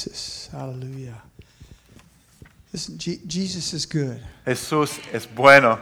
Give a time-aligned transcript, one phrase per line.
[0.00, 0.48] Jesus.
[0.52, 1.20] Hallelujah.
[2.72, 4.20] Listen, Je- Jesus is good.
[4.46, 5.80] Jesús es bueno.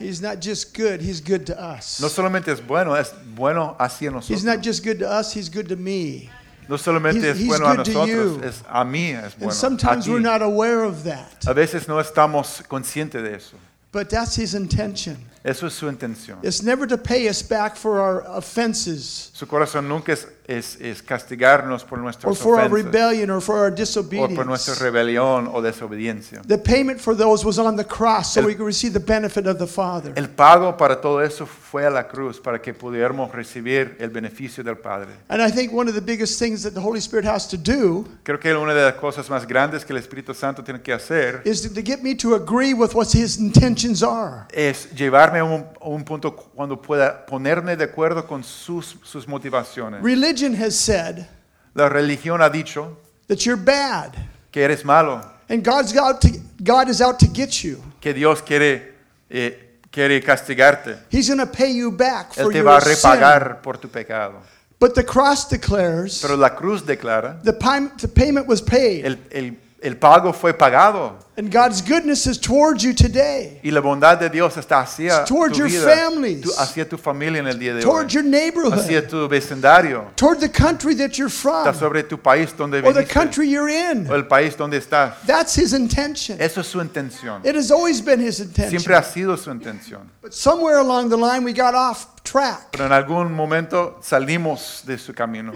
[0.00, 2.00] He's not just good, he's good to us.
[2.00, 4.44] No solamente es bueno, es bueno hacia He's nosotros.
[4.44, 6.28] not just good to us, he's good to me.
[6.68, 8.42] No solamente He's- es he's bueno a good to nosotros, you.
[8.44, 9.50] es a mí es And bueno.
[9.50, 10.10] a sometimes ti.
[10.10, 11.44] we're not aware of that.
[11.46, 13.56] A veces no estamos conscientes de eso.
[13.92, 15.16] But that's his intention.
[15.44, 16.38] Eso es su intención.
[16.42, 21.02] It's never to pay us back for our offenses Su corazón nunca es, es, es
[21.02, 24.80] castigarnos por or nuestras for our ofensas rebellion or for our o por nuestra disobedience.
[24.80, 26.40] rebelión o desobediencia.
[26.46, 29.46] The payment for those was on the cross so El- we could receive the benefit
[29.46, 30.12] of the Father.
[30.16, 34.64] El pago para todo eso fue a la cruz para que pudiéramos recibir el beneficio
[34.64, 35.10] del Padre.
[35.28, 38.06] And I think one of the biggest things that the Holy Spirit has to do
[38.24, 41.42] Creo que una de las cosas más grandes que el Espíritu Santo tiene que hacer
[41.44, 44.46] is to, to get me to agree with what his intentions are.
[44.50, 49.28] es llevarme a un, a un punto cuando pueda ponerme de acuerdo con sus, sus
[49.28, 50.02] motivaciones.
[50.02, 51.26] Religion has said
[51.74, 52.96] La religión ha dicho
[53.28, 54.16] that you're bad
[54.50, 56.30] que eres malo, and God's out to,
[56.62, 57.82] God is out to get you.
[58.00, 58.94] que Dios quiere,
[59.30, 59.50] eh,
[59.92, 60.98] quiere castigarte.
[61.10, 63.56] He's going to pay you back Él for te your va a sin.
[63.62, 64.42] por tu pecado.
[64.80, 69.96] But the cross declares Pero la cruz declara, the payment was paid el, el, el
[69.96, 74.56] pago fue pagado and God's goodness is towards you today, y la bondad de Dios
[74.56, 76.40] está hacia It's towards tu your vida, families.
[76.42, 80.10] tu- hacia tu familia en el día de hoy, towards your neighborhood, hacia tu vecindario,
[80.16, 83.70] toward the country that you're está from sobre tu país donde or the country you're
[83.70, 84.08] o in.
[84.10, 85.12] el país donde estás.
[85.28, 86.40] That's his intention.
[86.40, 87.46] Eso es su intención.
[87.46, 88.94] It has always been his Siempre intention.
[88.94, 90.10] ha sido su intención.
[90.20, 92.72] But somewhere along the line we got off track.
[92.72, 95.52] Pero en algún momento salimos de su camino.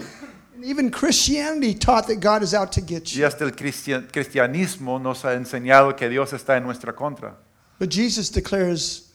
[0.63, 3.25] Even Christianity taught that God is out to get Y you.
[3.25, 7.35] hasta el cristian- cristianismo nos ha enseñado que Dios está en nuestra contra.
[7.79, 9.09] But Jesus declares,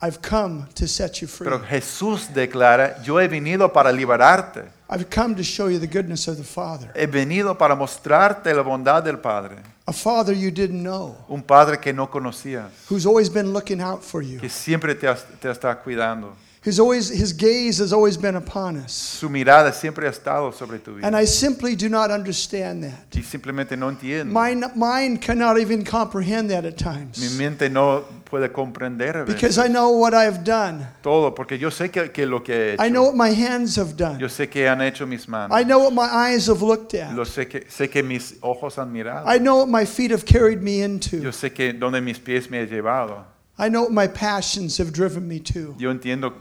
[0.00, 1.44] I've come to set you free.
[1.44, 4.64] Pero Jesús declara, yo he venido para liberarte.
[4.88, 6.90] I've come to show you the goodness of the Father.
[6.94, 9.56] He venido para mostrarte la bondad del Padre.
[9.86, 14.02] A Father you didn't know, Un Padre que no conocías, who's always been looking out
[14.02, 14.38] for you.
[14.40, 15.06] que siempre te,
[15.40, 16.34] te está cuidando.
[16.68, 18.92] Who's always, his gaze has always been upon us.
[18.92, 21.16] Su mirada siempre ha estado sobre tu And.
[21.16, 23.16] I simply do not understand that.
[23.16, 24.30] Y simplemente no entiendo.
[24.34, 27.18] My mind cannot even comprehend that at times.
[27.18, 30.86] Mi mente no puede comprender Because I know what I have done.
[31.02, 33.76] todo, porque yo sé que, que lo que he I know hecho, what my hands
[33.76, 34.18] have done.
[34.20, 37.22] yo sé que han hecho mis manos, I know what my eyes have looked lo
[37.22, 37.28] at.
[37.28, 40.60] sé que, sé que mis ojos han mirado, I know what my feet have carried
[40.62, 41.32] me yo into.
[41.32, 43.24] sé que donde mis pies me han llevado,
[43.58, 45.74] I know what my passions have driven me to.
[45.78, 46.34] yo entiendo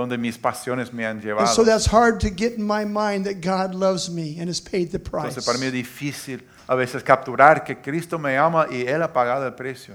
[0.00, 1.46] donde mis pasiones me han And llevado.
[1.54, 4.90] so that's hard to get in my mind that God loves me and has paid
[4.90, 5.28] the price.
[5.28, 9.12] Entonces para mí es difícil a veces capturar que Cristo me ama y Él ha
[9.12, 9.94] pagado el precio.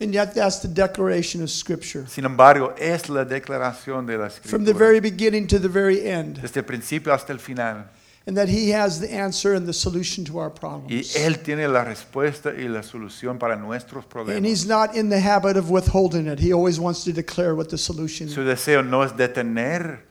[0.00, 2.06] And yet that's the declaration of Scripture.
[2.06, 6.06] Sin embargo, es la declaración de la From the Escritura, very beginning to the very
[6.08, 6.38] end.
[6.40, 7.86] desde el principio hasta el final.
[8.28, 10.90] And that He has the answer and the solution to our problems.
[10.90, 11.22] Y.
[11.22, 14.36] Él tiene la respuesta y la solución para nuestros problemas.
[14.36, 14.44] And.
[14.44, 16.38] He's not in the habit of withholding it.
[16.38, 18.46] He always wants to declare what the solution Su is.
[18.46, 20.02] deseo no es detenerse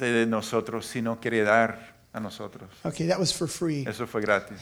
[0.00, 1.78] de nosotros, sino quiere dar
[2.12, 2.68] a nosotros.
[2.84, 3.86] Okay, that was for free.
[3.86, 4.58] Eso fue gratis.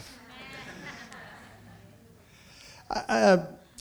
[2.91, 3.37] Uh,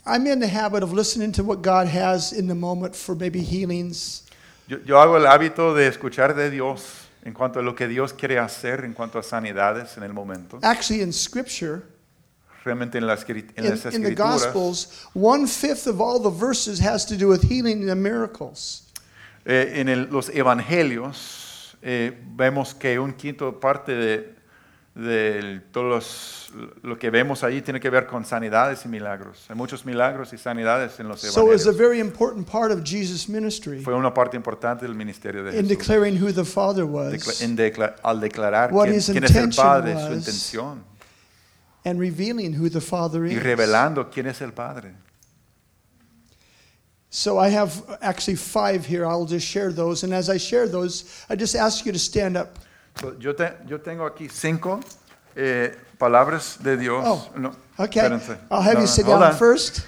[0.06, 3.42] I'm in the habit of listening to what God has in the moment for maybe
[3.42, 4.22] healings.
[4.66, 8.12] Yo, yo hago el hábito de escuchar de Dios en cuanto a lo que Dios
[8.12, 10.60] quiere hacer en cuanto a sanidades en el momento.
[10.62, 11.82] Actually, in Scripture,
[12.64, 16.30] Realmente en, las en in, las in the escrituras, Gospels, one fifth of all the
[16.30, 18.84] verses has to do with healing and miracles.
[19.44, 24.35] eh, en el- los evangelios, eh, vemos que un quinto parte de,
[24.96, 29.44] de todos los- lo que vemos ahí tiene que ver con sanidades y milagros.
[29.50, 31.76] Hay muchos milagros y sanidades en los So it's a evangelios.
[31.76, 35.78] very important part of Jesus' ministry Fue una parte importante del ministerio de in Jesús.
[35.78, 39.30] declaring who the Father Decla- was en decla- al declarar What quién, his quién es
[39.32, 40.12] el intention Padre, su was.
[40.16, 40.84] intención,
[41.84, 43.42] and revealing who the Father y is.
[43.42, 44.94] revelando quién es el Padre.
[47.10, 47.70] So I have
[48.00, 49.04] actually five here.
[49.04, 50.04] I'll just share those.
[50.04, 52.58] And as I share those, I just ask you to stand up.
[53.00, 54.80] So, Yo, te- yo tengo aquí cinco
[55.34, 57.02] eh, palabras de Dios.
[57.04, 58.02] Oh, No, Okay.
[58.02, 58.38] espérense.
[58.50, 59.36] I'll have No, you sit down on.
[59.36, 59.80] first.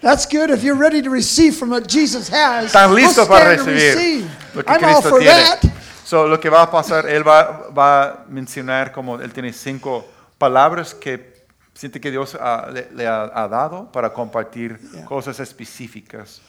[0.00, 0.48] That's good.
[0.50, 4.72] If you're ready to receive from what Jesus has, Están listos para recibir lo que
[4.74, 5.34] I'm all Cristo for tiene.
[5.44, 5.60] that.
[6.04, 10.06] So, lo que va a pasar, él va, va a mencionar como él tiene cinco
[10.38, 11.44] palabras que
[11.74, 12.36] siente que Dios
[12.72, 15.04] le, le ha, ha dado para compartir Yeah.
[15.04, 16.40] cosas específicas.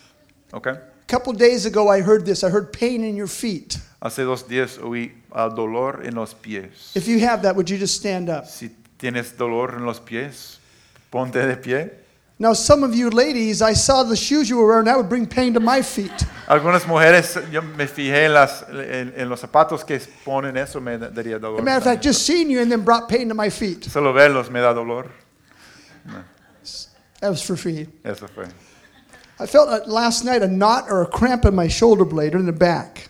[0.53, 0.69] ¿Ok?
[1.11, 2.41] A couple days ago, I heard this.
[2.41, 3.77] I heard pain in your feet.
[4.01, 6.93] Hace dos días oí ah, dolor en los pies.
[6.95, 8.45] If you have that, would you just stand up?
[8.45, 10.57] Si tienes dolor en los pies,
[11.11, 11.89] ponte de pie.
[12.39, 15.27] Now, some of you ladies, I saw the shoes you were wearing, that would bring
[15.27, 16.13] pain to my feet.
[16.47, 20.97] Algunas mujeres, yo me fijé en, las, en, en los zapatos que ponen eso, me
[20.97, 21.59] da- daría As dolor.
[21.59, 23.83] a matter of fact, just seeing you and then brought pain to my feet.
[23.83, 25.11] Solo verlos me da dolor.
[27.19, 27.85] That was for free.
[28.05, 28.45] Eso fue.
[29.41, 32.37] I felt uh, last night a knot or a cramp in my shoulder blade or
[32.39, 33.09] in the back.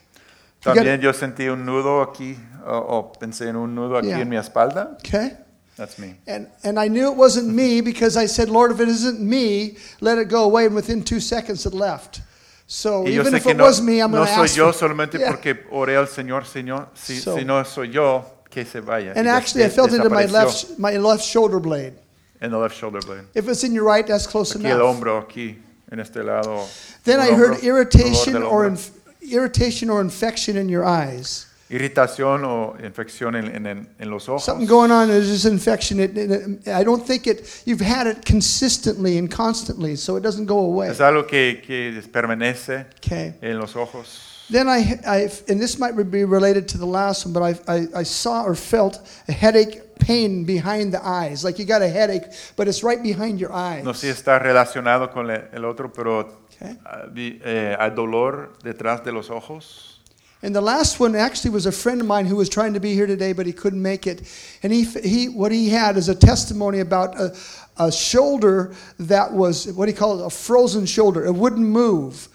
[0.65, 4.19] You También yo sentí un nudo aquí, o, o pensé en un nudo aquí Yeah.
[4.21, 4.95] en mi espalda.
[5.05, 5.31] Okay?
[5.75, 6.15] That's me.
[6.27, 9.77] And, and I knew it wasn't me because I said, Lord, if it isn't me,
[9.99, 10.65] let it go away.
[10.67, 12.21] And within two seconds, it left.
[12.67, 14.35] So Y yo even sé if que it no, was me, I'm no going to
[14.35, 14.55] soy ask.
[14.57, 15.31] yo for- solamente Yeah.
[15.31, 16.87] porque oré al Señor, Señor.
[16.93, 19.13] Si, So- si no soy yo, que se vaya.
[19.15, 21.95] And Y actually, I des- felt it in my desapareció left, my left shoulder blade.
[22.41, 23.23] in the left shoulder blade.
[23.33, 24.95] If it's in your right, that's close Aquí el enough.
[24.97, 25.57] hombro, aquí,
[25.91, 26.65] en este lado.
[27.03, 28.91] Then I heard irritation or inf-
[29.21, 31.47] irritation or infection in your eyes.
[31.69, 34.43] Irritación o infección en, en- en- los ojos.
[34.43, 35.07] Something going on.
[35.07, 35.99] There's this infection.
[36.01, 37.63] It, it- it- I don't think it.
[37.65, 40.89] You've had it consistently and constantly, so it doesn't go away.
[40.89, 43.35] Es algo que, que permanece Okay.
[43.41, 44.19] en los ojos.
[44.51, 47.87] Then I, I, and this might be related to the last one, but I, I,
[48.01, 48.99] I saw or felt
[49.29, 52.23] a headache, pain behind the eyes, like you got a headache,
[52.57, 53.85] but it's right behind your eyes.
[53.85, 56.77] No sé si está relacionado con el, otro, pero Okay.
[56.85, 59.99] ah, eh, hay dolor detrás de los ojos.
[60.43, 62.93] And the last one actually was a friend of mine who was trying to be
[62.93, 64.23] here today, but he couldn't make it.
[64.63, 67.35] And he, he what he had is a testimony about a,
[67.77, 71.25] a shoulder that was, what do you call it, a frozen shoulder.
[71.25, 72.27] It wouldn't move.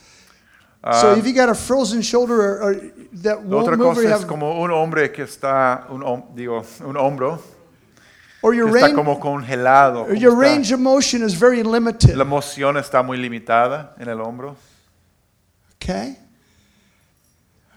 [0.92, 2.74] So Ah, if you got a frozen shoulder or, or
[3.22, 6.00] that won't otra move, or, cosa you es have, como un hombre que está, un,
[6.02, 7.40] hom- digo, un hombro
[8.42, 10.02] or que your, está range, como congelado.
[10.02, 12.14] or como your está- range of motion is very limited.
[12.16, 14.56] la moción está muy limitada en el hombro.
[15.82, 16.16] Okay?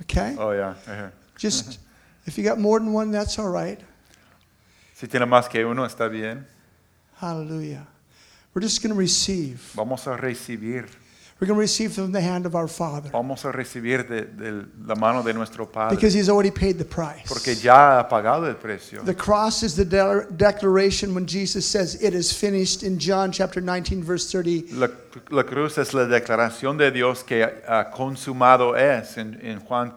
[0.01, 0.35] Okay?
[0.37, 1.11] Oh, ajá.
[1.37, 1.79] Just,
[2.25, 3.79] if you got more than one, that's all right.
[4.93, 6.45] Si tiene más que uno, está bien.
[7.15, 7.87] Hallelujah.
[8.53, 9.71] We're just going to receive.
[9.75, 10.85] Vamos a recibir.
[11.39, 14.65] We're going to receive from the hand of our Father Vamos a recibir de, de
[14.85, 15.95] la mano de nuestro Padre.
[15.95, 17.25] because He's already paid the price.
[17.27, 19.03] Porque ya ha pagado el precio.
[19.05, 23.61] The cross is the de- declaration when Jesus says, It is finished in John chapter
[23.61, 24.73] 19, verse 30.
[24.73, 24.87] La,
[25.29, 29.93] la cruz es la declaración de Dios que ha consumado es en, en Juan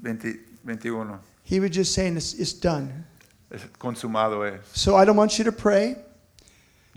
[0.00, 1.18] 20 21.
[1.42, 3.04] He was just saying, It's, it's done.
[3.50, 4.60] Es consumado es.
[4.74, 5.96] So I don't want you to pray.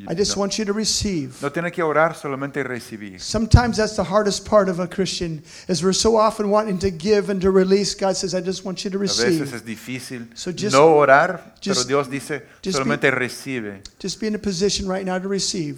[0.10, 1.42] I just no, want you to receive.
[1.42, 3.18] no tiene que orar, solamente recibir.
[3.22, 7.30] Sometimes that's the hardest part of a Christian, is we're so often wanting to give
[7.30, 7.96] and to release.
[7.96, 9.40] God says, I just want you to receive.
[9.42, 13.82] A veces es difícil So just- no orar, pero just- Dios dice just solamente recibe.
[13.98, 15.78] Just be in a position right now to receive.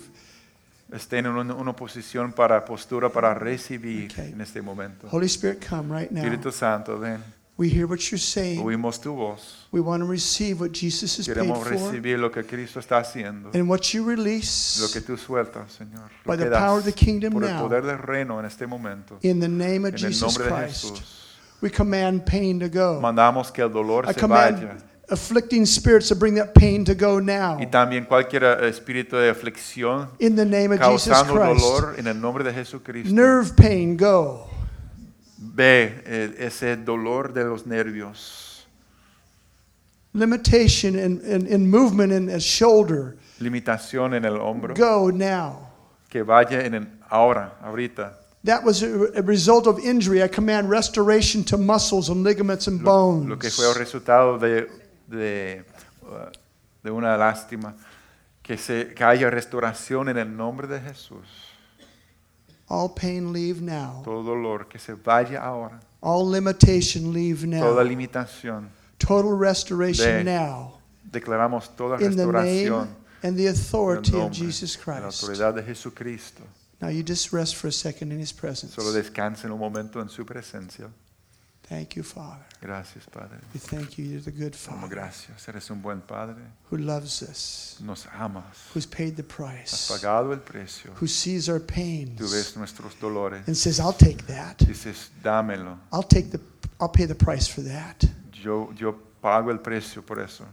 [0.92, 4.32] Estén en una, una posición para postura para recibir Okay.
[4.32, 5.08] en este momento.
[5.12, 6.24] Holy Spirit, come right now.
[6.24, 7.22] Espíritu Santo, ven.
[7.58, 8.62] We hear what you're saying.
[8.64, 9.66] Oímos tu voz.
[9.72, 11.72] We want to receive what Jesus has paid Queremos for.
[11.72, 13.50] recibir lo que Cristo está haciendo.
[13.56, 16.04] And what you Lo release que tú sueltas, Señor.
[16.24, 17.64] Lo By que the das power of the kingdom por el now.
[17.68, 19.18] poder del reino en este momento.
[19.24, 20.84] in the name of En el Jesus nombre de Christ.
[20.84, 21.24] Jesús.
[21.60, 23.00] We command pain to go.
[23.02, 24.78] Mandamos que el dolor I se command vaya.
[25.10, 27.58] afflicting spirits to bring that pain to go now.
[27.60, 31.28] Y también cualquier eh, espíritu de aflicción In the name of Jesus Christ.
[31.60, 33.12] dolor en el nombre de Jesucristo.
[33.12, 34.47] Nerve pain, go.
[35.38, 38.66] Ve eh, ese dolor de los nervios.
[40.14, 44.74] Limitation in, in, in movement in a shoulder, Limitación en el hombro.
[44.76, 45.68] go now.
[46.10, 48.14] Que vaya en el, ahora, ahorita.
[48.44, 50.24] That was a, result of injury.
[50.24, 53.30] I command restoration to muscles and ligaments and Lo, bones.
[53.30, 54.68] lo que fue el resultado de,
[55.08, 55.64] de,
[56.04, 56.32] uh,
[56.82, 57.76] de una lástima.
[58.42, 61.28] Que, se, que haya restauración en el nombre de Jesús.
[62.70, 64.02] All pain leave now.
[64.04, 65.80] Todo dolor, que se vaya ahora.
[66.02, 67.62] All limitation leave now.
[67.62, 68.70] Toda limitación.
[69.00, 70.24] Total restoration Ve.
[70.26, 70.74] now.
[71.10, 72.88] Declaramos toda In restauración.
[72.88, 75.24] name and the authority of nombre, Jesus en la Christ.
[75.24, 76.44] autoridad de Jesucristo.
[76.82, 78.74] Now you just rest for a second in His presence.
[78.76, 80.90] Solo descansen un momento en su presencia.
[81.64, 82.46] Thank you, Father.
[82.60, 83.38] Gracias, Padre.
[83.54, 84.06] We thank you.
[84.06, 85.48] You're the good Damos Father gracias.
[85.48, 86.42] Eres un buen Padre.
[86.72, 88.44] who loves us, Nos amas.
[88.74, 90.92] who's paid the Has price, pagado el precio.
[91.00, 93.44] who sees our Tú pains ves nuestros dolores.
[93.48, 94.58] and says, "I'll take that.
[94.58, 95.78] Dices, dámelo.
[95.94, 96.40] I'll take the.
[96.80, 100.44] I'll pay the price for that." Yo, yo pago el precio por eso.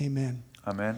[0.00, 0.42] Amen.
[0.64, 0.96] Amén.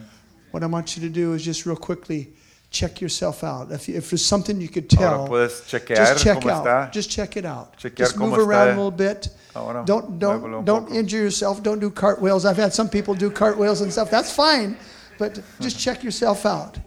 [0.53, 2.35] What I want you to do is just real quickly
[2.73, 3.71] check yourself out.
[3.71, 6.17] If, if there's something you could tell, just check out.
[6.17, 6.91] está.
[6.91, 7.77] Just check it out.
[7.77, 9.29] Chequear just move around a little bit.
[9.55, 10.95] Ahora, Don't don't don't poco.
[10.95, 11.63] injure yourself.
[11.63, 12.45] Don't do cartwheels.
[12.45, 14.11] I've had some people do cartwheels and stuff.
[14.11, 14.77] That's fine,
[15.19, 16.79] but just check yourself out.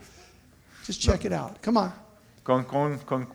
[0.86, 1.62] Just check it out.
[1.62, 1.92] Come on.
[2.44, 3.28] Con, con, con,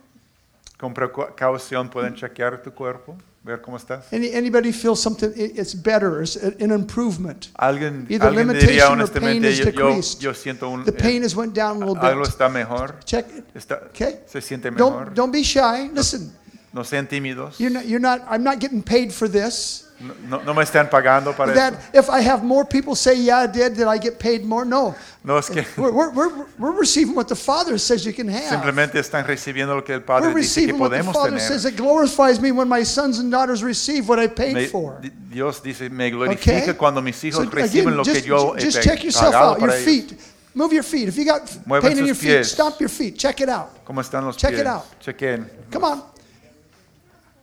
[0.79, 3.17] con precaución pueden chequear tu cuerpo.
[3.43, 4.13] Ver cómo estás.
[4.13, 7.49] Any, anybody feel something, it- it's better, it's an improvement?
[7.57, 10.21] Alguien, Either alguien diría limitation or pain honestamente, is yo, yo, decreased.
[10.21, 12.29] yo siento un, The eh, pain has went down a little algo bit.
[12.29, 13.45] está mejor, Check it.
[13.55, 14.21] está, Okay.
[14.27, 15.07] se siente mejor.
[15.07, 15.91] Don't, don't be shy.
[15.95, 16.33] Listen,
[16.73, 17.59] No sean tímidos.
[17.59, 19.87] you're not, you're not, I'm not getting paid for this.
[20.29, 21.99] No, no- me están pagando para That eso.
[22.05, 24.65] if I have more people say, yeah, I did, did I get paid more?
[24.65, 24.95] No.
[25.23, 28.49] No es que We're, we're, we're, we're receiving what the Father says you can have.
[28.49, 30.39] simplemente están recibiendo lo que el We're Padre dice que
[30.73, 31.41] receiving what the podemos Father tener.
[31.41, 31.67] says.
[31.67, 35.03] It glorifies me when my sons and daughters receive what I paid Me- for.
[35.31, 36.73] Dios dice, me glorifica Okay?
[36.79, 39.61] cuando mis hijos So reciben again, lo que yo he just check yourself pagado out.
[39.61, 39.85] Your ellos.
[39.85, 40.15] feet.
[40.55, 41.07] Move your feet.
[41.09, 43.17] If you got Muevan pain in your feet, stomp your feet.
[43.19, 43.85] Check it out.
[43.85, 44.61] ¿Cómo están los Check pies?
[44.63, 44.85] it out.
[45.01, 45.47] Chequen.
[45.71, 46.03] Come on.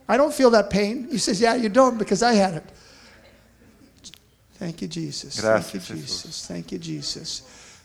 [0.08, 1.08] I don't feel that pain.
[1.10, 2.64] He says, Yeah, you don't because I had it.
[4.54, 5.40] Thank you, Jesus.
[5.40, 6.02] Gracias, Thank you.
[6.02, 6.46] Jesus.
[6.46, 7.42] Thank you, Jesus.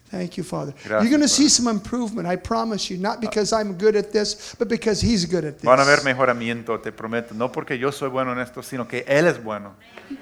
[0.09, 0.73] Thank you, Father.
[0.83, 4.11] Gracias, You're going to see some improvement, I promise you, not because I'm good at
[4.11, 5.65] this, but because He's good at this.
[5.65, 7.33] Van a ver mejoramiento, te prometo.
[7.33, 9.75] No porque yo soy bueno en esto, sino que Él es bueno.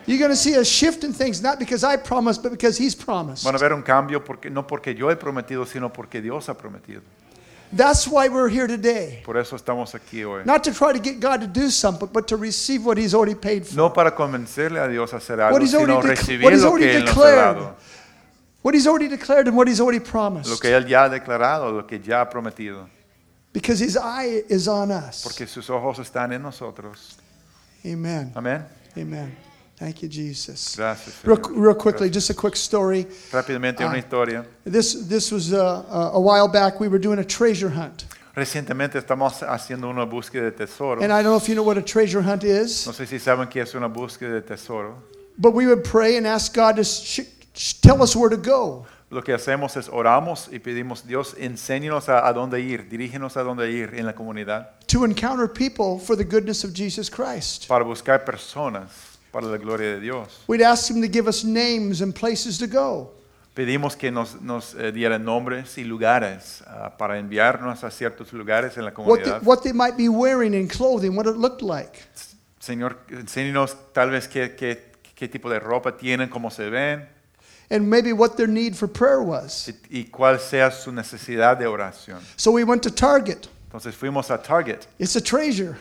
[0.06, 2.96] You're going to see a shift in things, not because I promised, but because He's
[2.96, 3.44] promised.
[3.44, 6.58] Van a ver un cambio porque, no porque yo he prometido, sino porque Dios ha
[6.58, 7.02] prometido.
[7.74, 9.22] That's why we're here today.
[9.24, 10.44] Por eso estamos aquí hoy.
[10.46, 13.36] Not to try to get God to do something, but to receive what He's already
[13.36, 13.76] paid for.
[13.76, 16.76] No para convencerle a Dios a hacer algo, What he's sino recibir what he's lo
[16.76, 17.56] que Él nos ha declared.
[17.56, 17.76] dado.
[18.62, 20.50] What He's already declared and what He's already promised.
[20.50, 22.88] Lo que Él ya ha declarado, lo que ya ha prometido.
[23.54, 25.24] Because His eye is on us.
[25.24, 27.18] Porque sus ojos están en nosotros.
[27.86, 28.32] Amen.
[28.36, 28.66] Amén.
[28.98, 29.36] Amen.
[29.82, 30.76] Thank you, Jesus.
[30.76, 31.16] Gracias.
[31.24, 33.08] Real, real quickly, just a quick story.
[33.32, 34.46] Rápidamente una historia.
[34.64, 35.58] This, this was uh,
[35.90, 36.80] uh, a while back.
[36.80, 38.06] We were doing a treasure hunt.
[38.36, 41.02] Recientemente estamos haciendo una búsqueda de tesoro.
[41.02, 43.18] And I don't know if you know what a treasure hunt is, No sé si
[43.18, 45.02] saben qué es una búsqueda de tesoro.
[45.40, 47.22] but we would pray and ask God to sh-
[47.56, 48.86] sh- tell us where to go.
[49.10, 53.42] Lo que hacemos es oramos y pedimos, Dios, enséñanos a, a dónde ir, dirígenos a
[53.44, 57.68] dónde ir en la comunidad to encounter people for the goodness of Jesus Christ.
[57.68, 60.44] para buscar personas para la gloria de Dios.
[60.48, 63.12] We'd ask Him to give us names and places to go.
[63.54, 68.78] Pedimos que nos, nos eh, dieran nombres y lugares ah, para enviarnos a ciertos lugares
[68.78, 69.44] en la What they, comunidad.
[69.44, 72.02] what they might be wearing in clothing, what it looked like.
[72.60, 77.08] Señor, enséñanos tal vez qué, qué, qué tipo de ropa tienen, cómo se ven
[77.70, 79.68] And maybe what their need for prayer was.
[79.90, 82.20] y, y cuál sea su necesidad de oración.
[82.38, 83.48] So we went to Target.
[83.68, 85.78] Entonces fuimos a Target, It's a treasure.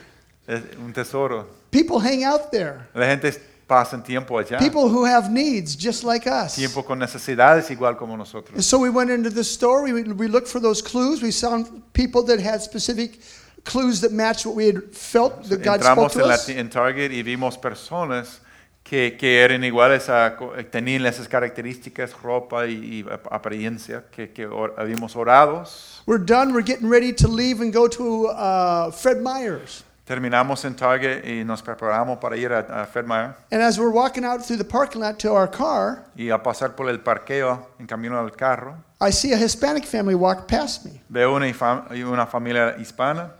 [0.47, 1.47] Es un tesoro.
[1.71, 2.87] People hang out there.
[2.93, 3.31] La gente
[3.67, 6.55] pasa tiempo allá, People who have needs just like us.
[6.55, 8.55] tiempo con necesidades igual como nosotros.
[8.55, 9.83] And so we went into the store.
[9.83, 11.21] We, we looked for those clues.
[11.21, 13.19] We found people that had specific
[13.63, 16.45] clues that matched what we had felt that God spoke to en, la us.
[16.45, 18.39] ti- en Target y vimos personas
[18.83, 24.47] que, que eran iguales a, co- tenían esas características, ropa y, y apariencia, que, que
[24.47, 26.01] or- habíamos orados.
[26.05, 26.51] We're done.
[26.53, 29.83] We're getting ready to leave and go to uh, Fred Meyer's.
[30.05, 33.91] Terminamos en Target y nos preparamos para ir a, a Fred Meyer And as we're
[33.93, 37.67] walking out through the parking lot to our car, y a pasar por el parqueo
[37.79, 38.75] en camino al carro.
[38.99, 41.01] I see a Hispanic family walk past me.
[41.09, 43.31] Veo una, familia hispana.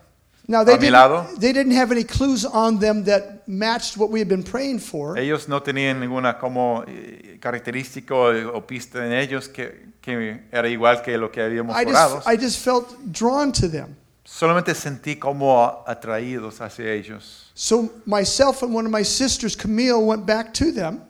[0.48, 1.24] Now they A mi lado.
[1.24, 4.80] didn't, they didn't have any clues on them that matched what we had been praying
[4.80, 5.18] for.
[5.18, 10.68] Ellos no tenían ninguna como eh, característica o, o pista en ellos que, que era
[10.68, 12.16] igual que lo que habíamos I orado.
[12.18, 13.96] just, I just felt drawn to them.
[14.34, 17.52] Solamente sentí como atraídos hacia ellos.
[17.54, 21.02] So myself and one of my sisters, Camille, went back to them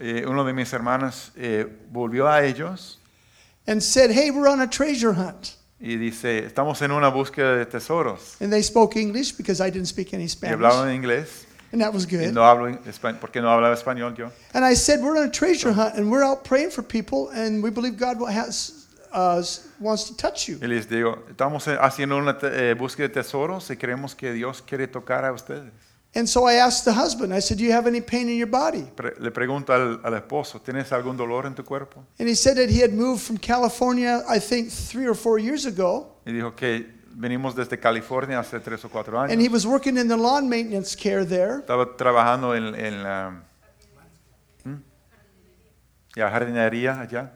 [0.00, 2.98] Eh, uno de mis hermanos eh, volvió a ellos
[3.66, 5.56] and said, Hey, we're on a treasure hunt.
[5.78, 8.36] y dice, estamos en una búsqueda de tesoros.
[8.40, 10.56] And they spoke English because I didn't speak any Y Spanish.
[10.56, 12.32] hablaban en inglés, And that was y good.
[12.32, 14.30] no hablo en espa- porque no hablaba español yo.
[14.52, 17.62] And I said, We're on a treasure hunt and we're out praying for people and
[17.62, 18.83] we believe God will has,
[19.14, 19.42] uh,
[19.80, 20.58] wants to touch you.
[20.60, 24.88] Y les digo, estamos haciendo una eh, búsqueda de tesoros y creemos que Dios quiere
[24.88, 25.72] tocar a ustedes.
[26.16, 28.48] And so I asked the husband, I said, Do you have any pain in your
[28.48, 28.82] body?
[28.94, 32.04] Pre- le pregunto al, al esposo, ¿tienes algún dolor en tu cuerpo?
[32.20, 35.66] And he said that he had moved from California, I think, three or four years
[35.66, 36.18] ago.
[36.24, 39.32] Y dijo que venimos desde California hace tres o cuatro años.
[39.32, 41.58] And he was working in the lawn maintenance care there.
[41.60, 43.42] Estaba trabajando en, en la
[44.64, 44.76] ¿Mm?
[46.14, 47.32] ya, jardinería allá.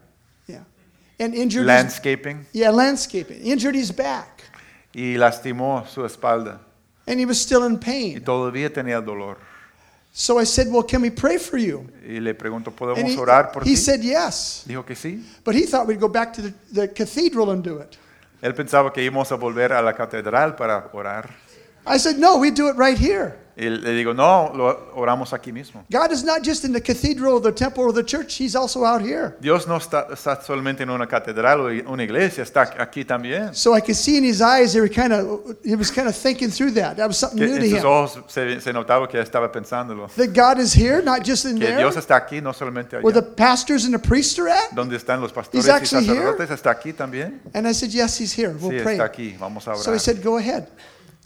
[1.19, 3.41] And injured his, landscaping, yeah, landscaping.
[3.41, 4.43] Injured his back.
[4.93, 6.59] y lastimó su espalda.
[7.07, 8.17] And he was still in pain.
[8.17, 9.37] Y todavía tenía dolor.
[10.13, 11.87] So I said, Well, can we pray for you?
[12.03, 13.75] Y le pregunto, ¿podemos he, orar por he ti?
[13.75, 14.63] said yes.
[14.67, 15.23] Dijo que sí.
[15.43, 17.97] But he thought we'd go back to the, the cathedral and do it.
[18.41, 21.29] Él pensaba que íbamos a volver a la catedral para orar.
[21.85, 23.37] I said, No, we do it right here.
[23.61, 25.83] Y le digo, no, lo oramos aquí mismo.
[25.91, 28.85] God is not just in the cathedral or the temple or the church, He's also
[28.85, 29.35] out here.
[29.41, 33.53] Dios no está, está solamente en una catedral o una iglesia, está aquí también.
[33.53, 36.49] So I could see in his eyes, were kind of, he was kind of thinking
[36.49, 36.95] through that.
[36.95, 37.85] That was something Que new to en sus him.
[37.85, 40.07] ojos se, se notaba que estaba pensándolo.
[40.15, 41.77] That God is here, not just in Que there.
[41.79, 43.35] Dios está aquí, no solamente Where the allá.
[43.35, 44.71] pastors and the priests are at.
[44.71, 46.15] ¿Dónde están los pastores y actually here?
[46.15, 46.49] sacerdotes?
[46.51, 47.41] ¿Está aquí también?
[47.53, 48.53] And I said, Yes, he's here.
[48.57, 48.93] We'll Sí, pray.
[48.95, 49.35] está aquí.
[49.37, 49.99] Vamos a So he orar.
[49.99, 50.65] said, Go ahead.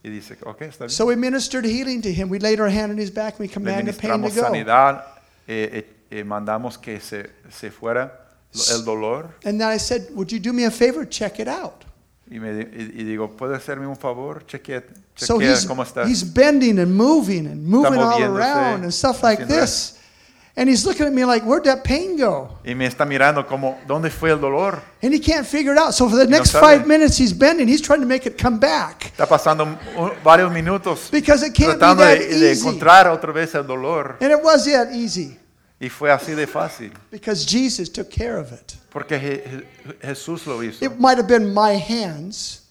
[0.03, 0.89] Y dice, ok, está bien.
[0.89, 2.29] So we ministered healing to him.
[2.29, 4.35] We laid our hand on his back and we Le commanded the pain to ministramos
[4.35, 4.41] go.
[4.43, 5.03] sanidad,
[5.47, 5.69] eh,
[6.11, 8.11] eh, eh, mandamos que se, se fuera
[8.53, 9.29] lo- el dolor.
[9.45, 11.05] And then I said, Would you do me a favor?
[11.07, 11.85] Check it out.
[12.29, 14.45] Y, me, di- y, y digo, ¿puede hacerme un favor?
[14.45, 14.83] Chequea,
[15.15, 16.05] So chequea he's, cómo está.
[16.05, 19.99] he's bending and moving and moving all moviéndose, around and stuff like haciendo this.
[20.55, 22.59] And he's looking at me like, Where'd that pain go?
[22.63, 24.79] Y me está mirando como, ¿dónde fue el dolor?
[25.01, 25.93] And he can't figure it out.
[25.95, 26.61] So for the no next sabe.
[26.61, 27.67] five minutes, he's bending.
[27.67, 29.65] He's trying to make it come back Está pasando
[30.23, 32.67] varios minutos because it can't be tratando that de, de easy.
[32.67, 34.17] encontrar otra vez el dolor.
[34.21, 35.39] And it was that easy
[35.81, 36.91] Y fue así de fácil.
[37.09, 38.75] because Jesus took care of it.
[38.91, 40.85] Porque Je- Je- Jesús lo hizo.
[40.85, 42.61] It might have been my hands,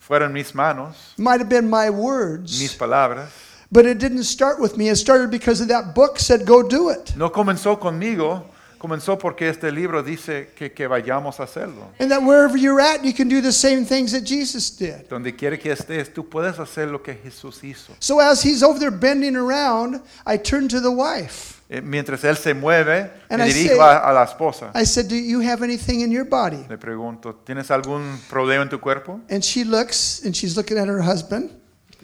[0.00, 2.60] Fueron mis manos, might have been my words.
[2.60, 3.30] mis palabras.
[3.70, 4.88] But it didn't start with me.
[4.88, 7.14] It started because of that book said, go do it.
[7.16, 8.44] No comenzó conmigo,
[8.78, 11.90] comenzó porque este libro dice que, que vayamos a hacerlo.
[11.98, 15.08] And that wherever you're at, you can do the same things that Jesus did.
[15.08, 17.94] Donde quiera que estés, tú puedes hacer lo que Jesús hizo.
[18.00, 21.52] So as he's over there bending around, I turn to the wife.
[21.70, 24.70] Eh, Mientras él se mueve, And me I dirijo say- a, a la esposa.
[24.74, 26.66] I said, Do you have anything in your body?
[26.68, 29.22] Le pregunto, ¿tienes algún problema en tu cuerpo?
[29.30, 31.50] And she looks and she's looking at her husband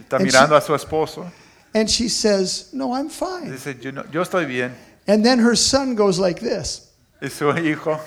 [0.01, 1.31] Está And mirando a su esposo.
[1.75, 3.51] And she says, No, I'm fine.
[3.51, 4.75] Dice, yo, no- yo estoy bien.
[5.07, 6.91] And then her son goes like this
[7.23, 7.99] Y su hijo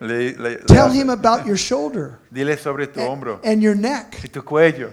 [0.00, 3.74] le, le- le Tell hace, him about your shoulder dile sobre tu hombro and your
[3.74, 4.18] neck.
[4.22, 4.92] y tu cuello.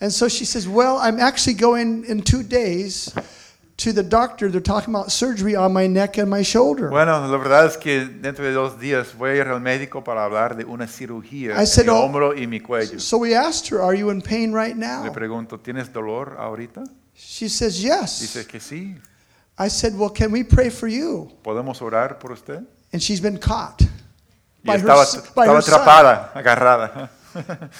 [0.00, 3.14] And so she says, Well, I'm actually going in two days
[3.78, 4.50] to the doctor.
[4.50, 6.88] They're talking about surgery on my neck and my shoulder.
[6.90, 10.24] Bueno, la verdad es que dentro de dos días voy a ir al médico para
[10.24, 12.98] hablar de una cirugía I en said, mi "Oh." hombro y mi cuello.
[13.00, 15.12] So we asked her, Are you in pain right Le now?
[15.12, 16.84] pregunto, ¿tienes dolor ahorita?
[17.14, 18.46] She says, Dice Yes.
[18.46, 18.96] que sí.
[19.58, 21.30] I said, Well, can we pray for you?
[21.42, 22.60] ¿Podemos orar por usted?
[22.92, 23.86] And she's been caught Y
[24.64, 25.74] by her, estaba, s- by estaba her son.
[25.74, 27.10] atrapada, agarrada.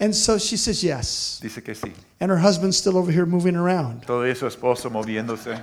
[0.00, 1.40] And so she says, Yes.
[1.42, 1.92] Dice que sí.
[2.20, 4.06] And her husband's still over here moving around.
[4.06, 5.60] Todavía su esposo moviéndose.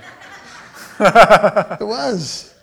[1.80, 2.54] It was.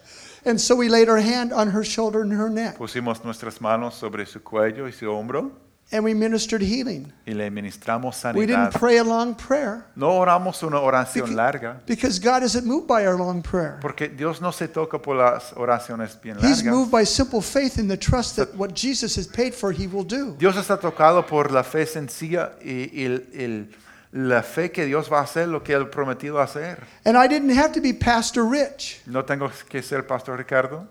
[0.46, 2.78] And so we laid our hand on her shoulder and her neck.
[2.78, 5.52] Pusimos nuestras manos sobre su cuello y su hombro
[5.92, 7.12] And we ministered healing.
[7.26, 8.80] y le ministramos We didn't sanidad.
[8.80, 13.08] pray a long prayer No oramos una oración Beca- larga because God isn't moved by
[13.08, 13.80] our long prayer.
[13.82, 16.66] porque Dios no se toca por las oraciones bien He's largas.
[16.66, 20.04] moved by simple faith in the trust that what Jesus has paid for, He will
[20.06, 20.36] do.
[20.38, 23.70] Dios está tocado por la fe sencilla y, y el- el-
[24.12, 26.84] la fe que Dios va a hacer lo que Él prometido hacer.
[27.06, 30.88] And I didn't have to be Pastor Rich No tengo que ser Pastor Ricardo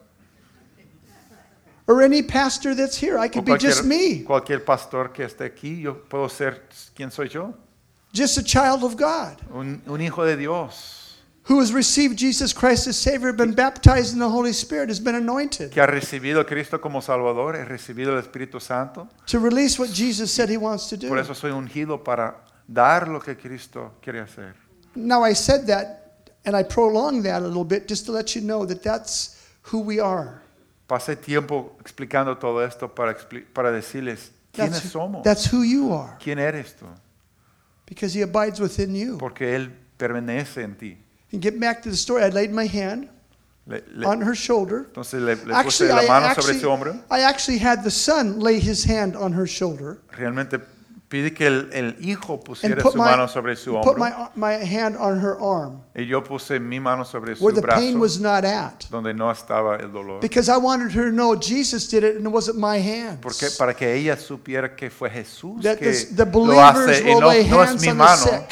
[1.89, 3.19] or any pastor that's here.
[3.19, 5.83] I could be just me, cualquier pastor que esté aquí.
[5.83, 6.63] Yo puedo ser
[6.95, 7.55] quien soy yo,
[8.13, 12.87] just a child of God un, un hijo de Dios who has received Jesus Christ
[12.87, 16.45] as Savior, been baptized in the Holy Spirit, has been anointed que ha recibido a
[16.45, 19.09] Cristo como Salvador, he recibido el Espíritu Santo.
[19.27, 21.09] to release what Jesus said He wants to do.
[21.09, 24.55] Por eso soy ungido para dar lo que Cristo quiere hacer.
[24.95, 28.43] Now, I said that and I prolonged that a little bit just to let you
[28.43, 30.43] know that that's who we are.
[30.89, 33.15] Pasé tiempo explicando todo esto para,
[33.53, 36.87] para decirles quiénes That's, somos, that's who you are quién eres tú,
[37.87, 39.19] because He abides within you.
[39.19, 40.97] porque Él permanece en ti.
[41.33, 42.25] And get back to the story.
[42.25, 43.11] I laid my hand
[43.67, 44.87] Le- le- on her shoulder.
[44.89, 46.95] entonces le, le puse Actually, la I mano sobre actually, su hombro.
[47.11, 50.59] I actually had the son lay his hand on her shoulder Realmente
[51.09, 54.49] pide que el, el hijo pusiera put su my, mano sobre su put hombro my,
[54.49, 57.95] my hand on her arm y yo puse mi mano sobre su where the pain
[57.95, 58.85] brazo was not at.
[58.91, 60.21] donde no estaba el dolor.
[60.21, 63.19] Because I wanted her to know Jesus did it and it wasn't my hands.
[63.21, 67.03] Porque, para que ella supiera que fue Jesús that que the, the lo believers hace
[67.03, 68.47] y will no, lay no es mi mano.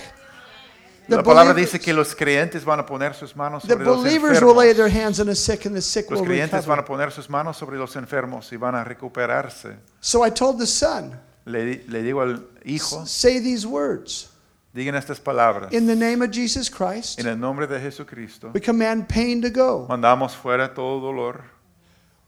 [1.09, 4.93] La palabra dice que los creyentes van a poner sus manos sobre los enfermos.
[4.93, 7.57] hands on the sick and the sick Los will creyentes van a poner sus manos
[7.57, 9.77] sobre los enfermos y van a recuperarse.
[10.01, 14.31] So I told the son, Le, di- le digo al hijo, say these words.
[14.75, 15.73] digan estas palabras.
[15.73, 19.49] In the name of Jesus Christ, En el nombre de Jesucristo, we command pain to
[19.51, 19.87] go.
[19.89, 21.45] mandamos fuera todo dolor.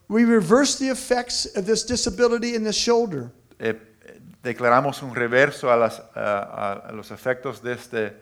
[0.09, 3.31] We reverse the effects of this disability in the shoulder.
[3.59, 3.75] Eh,
[4.43, 8.17] declaramos un reverso a, las- a- a- a los efectos de este,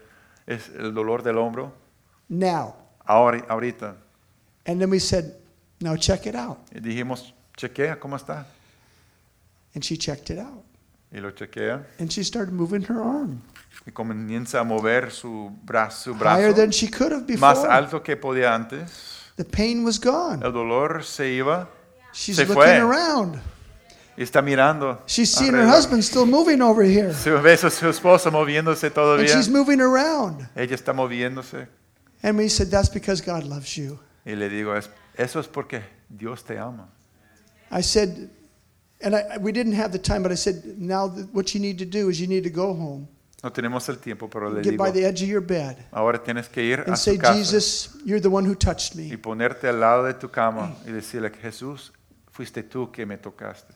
[0.46, 1.72] es el dolor del hombro.
[2.28, 2.74] Now.
[3.04, 3.94] Ahora, ahorita.
[4.66, 5.34] And then we said,
[5.80, 6.58] now check it out.
[6.74, 8.46] Y dijimos, chequea cómo está.
[9.76, 10.64] And she checked it out.
[11.12, 13.40] Y lo chequea and she started moving her arm
[13.86, 17.72] y comienza a mover su brazo, su higher brazo than she could have más before.
[17.72, 19.12] alto que podía antes.
[19.36, 20.44] The pain was gone.
[20.44, 21.68] El dolor se iba
[22.12, 22.76] She's se looking fue.
[22.78, 23.36] around.
[24.16, 25.02] y está mirando.
[25.06, 27.12] She's seeing her husband still moving over here.
[27.12, 29.28] Se ve a su esposa moviéndose And todavía.
[29.28, 30.48] she's moving around.
[30.56, 31.68] Ella está moviéndose.
[32.22, 33.98] And we said, That's because God loves you.
[34.24, 36.88] Y le digo, "Es- eso es porque Dios te ama.
[37.70, 38.30] I said,
[39.00, 41.84] and I, we didn't have the time, but I said, Now what you need to
[41.84, 43.08] do is you need to go home,
[43.42, 46.18] No tenemos el tiempo, pero le get digo, by the edge of your bed, ahora
[46.22, 49.10] tienes que ir a and su say, casa Jesus, you're the one who touched y
[49.10, 49.16] me.
[49.18, 51.92] ponerte al lado de tu cama y decirle, Jesús,
[52.32, 53.74] fuiste tú que me tocaste.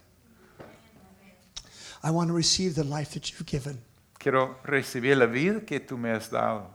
[2.03, 3.79] I want to receive the life that you've given
[4.19, 6.71] Quiero recibir la vida que tú me has dado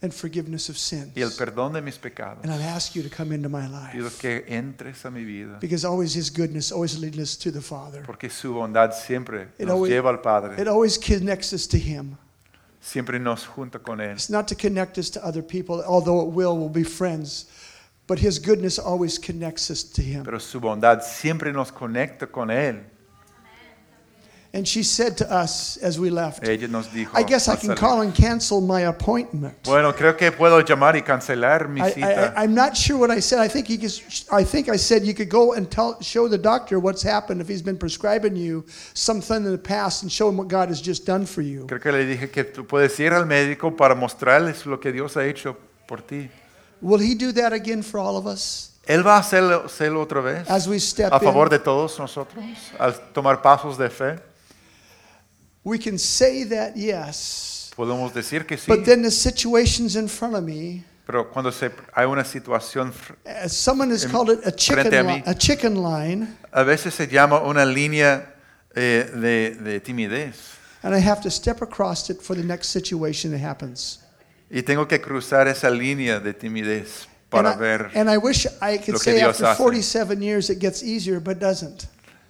[0.00, 1.12] and forgiveness of sins.
[1.16, 2.44] y el perdón de mis pecados.
[2.44, 5.58] And I ask you to come into my Pido life que entres a mi vida,
[5.60, 8.02] because always His goodness always leads us to the Father.
[8.06, 11.76] porque su bondad siempre It nos always- lleva al Padre, It always connects us to
[11.78, 12.16] Him.
[12.80, 14.12] siempre nos junta con Él.
[14.12, 17.46] It's not to connect us to other people, although it will, we'll be friends.
[18.06, 20.22] But His goodness always connects us to Him.
[20.24, 22.84] Pero su bondad siempre nos conecta con Él.
[24.54, 27.76] And she said to us as we left, Ella nos dijo, I guess I can
[27.76, 29.62] call and cancel my appointment.
[29.64, 32.32] bueno, creo que puedo llamar y cancelar mi I, cita.
[32.34, 33.40] I, I'm not sure what I said.
[33.40, 33.92] I think, you could,
[34.32, 37.48] I think I said you could go and tell, show the doctor what's happened if
[37.48, 41.04] he's been prescribing you something in the past and show him what God has just
[41.04, 41.66] done for you.
[41.66, 45.14] Creo que le dije que tú puedes ir al médico para mostrarles lo que Dios
[45.18, 45.56] ha hecho
[45.86, 46.30] por ti.
[46.80, 50.22] Will he do that again for all of us Él va a hacerlo, hacerlo otra
[50.22, 51.50] vez as we step a favor in?
[51.50, 52.42] de todos nosotros
[52.78, 54.18] al tomar pasos de fe.
[55.68, 57.70] We can say that, yes.
[57.76, 61.70] Podemos decir que sí, But then the situations in front of me, pero cuando se,
[61.94, 62.92] hay una situación,
[63.26, 65.22] as someone has En- called it a chicken, a mí.
[65.26, 68.34] a chicken line, a veces se llama una línea
[68.74, 70.56] eh, de, de timidez.
[70.82, 73.98] and I have to step across it for the next situation that happens.
[74.50, 77.90] Y tengo que cruzar esa línea de timidez para And para I, ver.
[77.94, 79.58] and I wish I could lo que say Dios after hace.
[79.58, 81.86] 47 years it gets easier, but doesn't.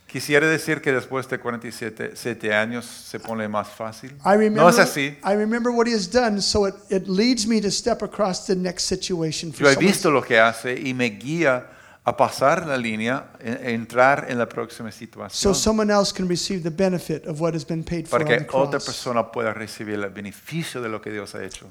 [0.09, 4.13] Quisiera decir que después de 47 siete años se pone más fácil.
[4.25, 5.19] I remember, No es así.
[5.23, 8.57] I remember what he has done, so it, it leads me to step across the
[8.57, 9.53] next situation.
[9.53, 11.67] For Yo he visto lo que hace y me guía
[12.05, 16.63] a pasar la línea, e- entrar en la próxima so situación someone else can receive
[16.63, 18.87] the benefit of what has been paid for para on the que otra cross.
[18.87, 21.67] persona pueda recibir el beneficio de lo que Dios ha hecho.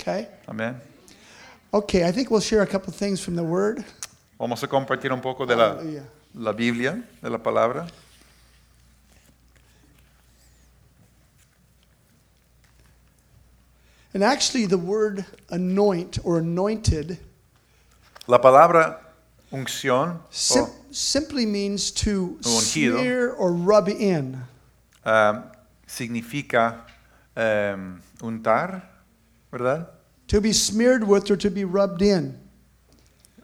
[0.00, 0.28] Okay?
[0.46, 0.80] Amén.
[1.72, 3.84] Okay, I think we'll share a couple things from the Word.
[4.38, 6.04] Vamos a compartir un poco de la, Hallelujah.
[6.34, 7.88] La Biblia, de la palabra.
[14.12, 17.18] And actually, the word anoint or anointed
[18.26, 18.98] La palabra
[19.52, 22.98] unción sim- simply means to Ungido.
[22.98, 24.42] smear or rub in.
[25.04, 25.44] um,
[25.86, 26.80] significa
[27.36, 28.82] um, untar,
[29.52, 29.86] ¿verdad?
[30.28, 32.38] To be smeared with or to be rubbed in.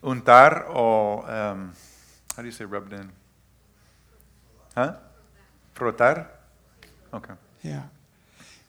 [0.02, 1.72] Untar o, um,
[2.36, 3.10] how do you say rubbed in?
[4.74, 4.94] Huh?
[5.74, 6.26] Frotar?
[7.14, 7.32] Okay.
[7.62, 7.82] Yeah.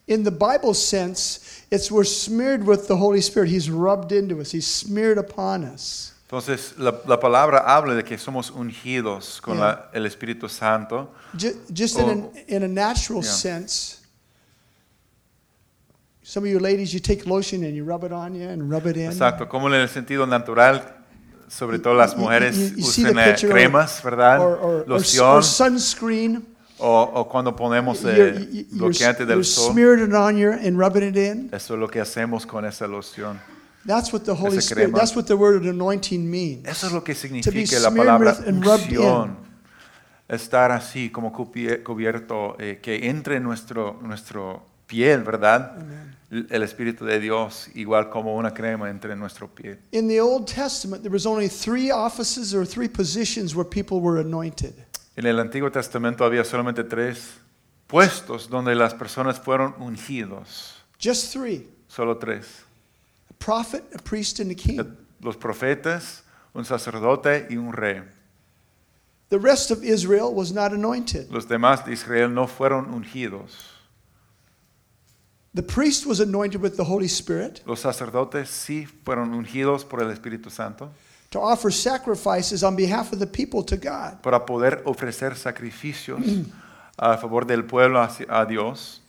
[0.07, 3.49] In the Bible sense, it's we're smeared with the Holy Spirit.
[3.49, 6.13] He's rubbed into us, He's smeared upon us.
[6.29, 9.63] Entonces, la, la palabra habla de que somos ungidos con Yeah.
[9.65, 11.09] la- el Espíritu Santo.
[11.35, 12.09] Ju- Just in, Oh.
[12.11, 13.31] an, in a natural Yeah.
[13.31, 13.97] sense,
[16.23, 18.85] some of you ladies, you take lotion and you rub it on you and rub
[18.87, 19.09] it in.
[19.11, 20.81] Exacto, como en el sentido natural,
[21.47, 24.39] sobre todo las you- mujeres you- eh, cremas, ¿verdad?
[24.41, 26.45] Or, or, or, Loción, or sunscreen.
[26.79, 29.71] o, o cuando ponemos You're, eh, bloqueante del sol.
[29.71, 31.49] smeared it on you and rubbing it in.
[31.51, 33.39] Eso es lo que hacemos con esa loción.
[33.85, 36.67] That's what the Holy Spirit, that's what the word anointing means.
[36.67, 39.37] Eso es lo que significa la palabra unción.
[40.27, 45.77] Estar así como cubi- cubierto, eh, que entre en nuestro, nuestro piel, ¿verdad?
[45.79, 49.79] El el Espíritu de Dios, igual como una crema entre en nuestro piel.
[49.91, 54.19] In the Old Testament, there was only three offices or three positions where people were
[54.19, 54.73] anointed.
[55.15, 57.39] En el Antiguo Testamento había solamente tres
[57.87, 60.73] puestos donde las personas fueron ungidos.
[61.01, 62.45] Just three Solo tres.
[63.29, 64.79] a prophet, a priest, and a king.
[65.21, 68.03] Los profetas, un sacerdote y un rey.
[69.29, 71.31] The rest of Israel was not anointed.
[71.31, 73.76] Los demás de Israel no fueron ungidos.
[75.57, 80.11] The priest was anointed with the Holy Spirit Los sacerdotes sí fueron ungidos por el
[80.11, 80.91] Espíritu Santo
[81.31, 84.21] to offer sacrifices on behalf of the people to God.
[84.21, 86.45] para poder ofrecer sacrificios
[86.99, 89.01] a favor del pueblo a Dios.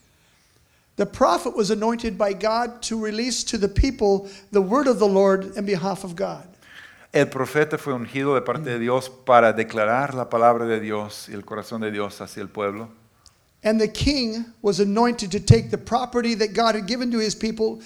[0.95, 5.07] The prophet was anointed by God to release to the people the word of the
[5.07, 6.47] Lord in behalf of God.
[7.13, 11.35] El profeta fue ungido de parte de Dios para declarar la palabra de Dios y
[11.35, 12.89] el corazón de Dios hacia el pueblo.
[13.63, 17.35] And the king was anointed to take the property that God had given to his
[17.35, 17.81] people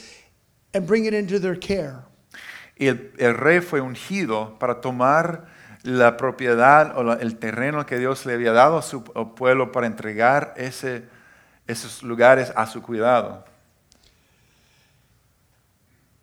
[0.73, 2.03] and bring it into their care.
[2.79, 5.47] Y el, el rey fue ungido para tomar
[5.83, 9.03] la propiedad o la- el terreno que Dios le había dado a su
[9.35, 11.03] pueblo para entregar ese,
[11.67, 13.43] esos lugares a su cuidado.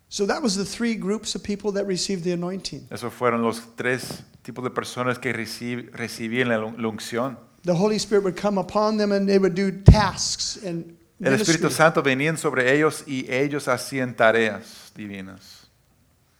[0.09, 2.87] So that was the three groups of people that received the anointing.
[2.89, 7.37] Esos fueron los tres tipos de personas que reci- recibían la, la unción.
[7.63, 11.69] The Holy Spirit would come upon them and they would do tasks and El Espíritu.
[11.69, 15.67] Santo venía sobre ellos y ellos hacían tareas divinas.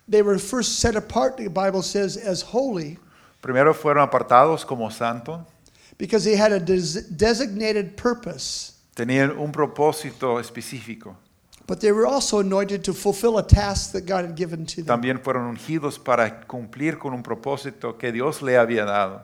[0.08, 2.98] They were first set apart, the Bible says, as holy
[3.42, 5.46] Primero fueron apartados como santo,
[5.98, 8.74] because they had a des- designated purpose.
[8.96, 11.16] tenían un propósito específico.
[11.68, 14.86] But they were also anointed to fulfill a task that God had given to them.
[14.88, 19.22] También fueron ungidos para cumplir con un propósito que Dios le había dado.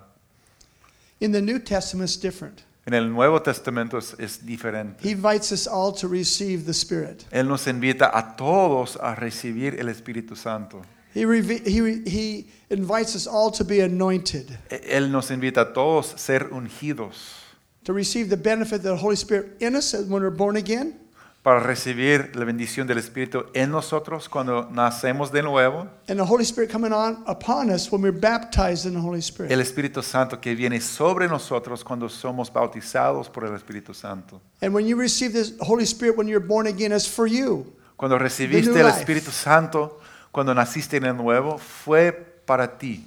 [1.20, 2.64] In the New Testament, it's different.
[2.86, 5.02] En el Nuevo Testamento es, es diferente.
[5.02, 7.26] He invites us all to receive the Spirit.
[7.32, 10.84] Él nos invita a todos a recibir el Espíritu Santo.
[11.14, 16.18] He, he, he invites us all to be anointed, Él nos invita a todos a
[16.18, 17.48] ser ungidos
[17.88, 21.00] to receive the benefit of the Holy Spirit in us when we're born again,
[21.48, 25.88] para recibir la bendición del Espíritu en nosotros cuando nacemos de nuevo.
[26.10, 29.50] and the Holy Spirit coming on upon us when we're baptized in the Holy Spirit.
[29.50, 34.42] El Espíritu Santo que viene sobre nosotros cuando somos bautizados por el Espíritu Santo.
[34.62, 37.74] And when you receive this Holy Spirit when you're born again, for you.
[37.96, 38.88] Cuando recibiste el.
[38.88, 40.02] Espíritu Santo,
[40.34, 42.12] cuando naciste de nuevo, fue
[42.46, 43.06] para ti.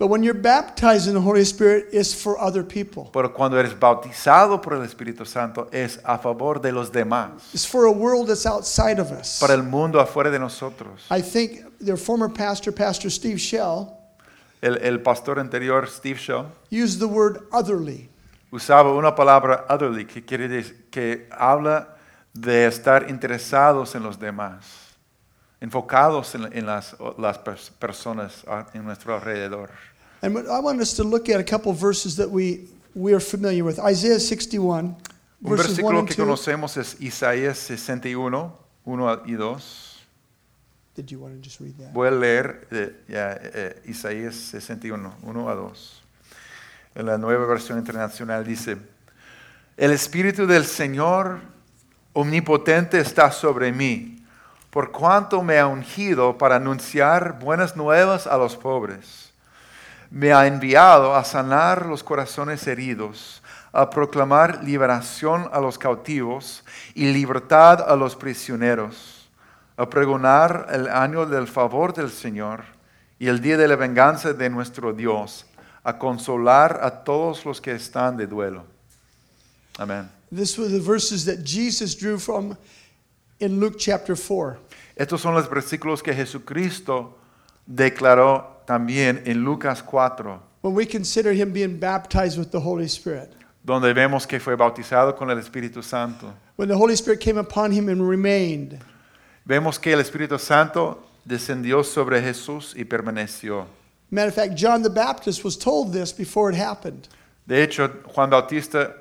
[0.00, 3.10] But when you're baptized in the Holy Spirit, it's for other people.
[3.12, 7.66] Pero cuando eres bautizado por el Espíritu Santo, es a favor de los demás, It's
[7.66, 9.38] for a world that's outside of us.
[9.38, 11.04] para el mundo afuera de nosotros.
[11.10, 13.94] I think their former pastor, Pastor Steve Shell,
[14.62, 18.08] El, el pastor anterior, Steve Shaw, used the word otherly.
[18.50, 21.88] usaba una palabra otherly, que quiere decir que habla
[22.32, 24.64] de estar interesados en los demás,
[25.60, 29.70] enfocados en, en las, las pers- personas a- en nuestro alrededor.
[30.22, 33.64] And I want us to look at a couple verses that we, we are familiar
[33.64, 33.78] with.
[33.78, 34.96] Isaiah 61,
[35.42, 36.16] Un verses 1 versículo que 2.
[36.16, 38.52] conocemos es Isaías 61,
[38.84, 39.86] 1 y 2.
[40.96, 41.94] Did you want to just read that?
[41.94, 46.02] Voy a leer eh, ya, eh, Isaías 61, 1 a 2.
[46.96, 48.76] En la nueva versión internacional dice,
[49.76, 51.40] el Espíritu del Señor
[52.12, 54.22] omnipotente está sobre mí,
[54.70, 59.29] por cuanto me ha ungido para anunciar buenas nuevas a los pobres.
[60.10, 63.42] Me ha enviado a sanar los corazones heridos,
[63.72, 69.28] a proclamar liberación a los cautivos y libertad a los prisioneros,
[69.76, 72.64] a pregonar el año del favor del Señor
[73.18, 75.46] y el día de la venganza de nuestro Dios,
[75.84, 78.64] a consolar a todos los que están de duelo.
[79.78, 80.10] Amén.
[80.34, 82.56] This were the verses that Jesus drew from
[83.38, 84.58] in Luke chapter 4.
[84.96, 87.18] Estos son los versículos que Jesucristo
[87.66, 93.32] declaró también en Lucas 4, When we consider him being baptized with the Holy Spirit.
[93.64, 96.32] donde vemos que fue bautizado con el Espíritu Santo.
[96.56, 98.78] When the Holy Spirit came upon him and remained.
[99.44, 103.66] Vemos que el Espíritu Santo descendió sobre Jesús y permaneció.
[104.12, 107.08] Matter of fact, John the Baptist was told this before it happened.
[107.48, 108.99] De hecho, Juan Bautista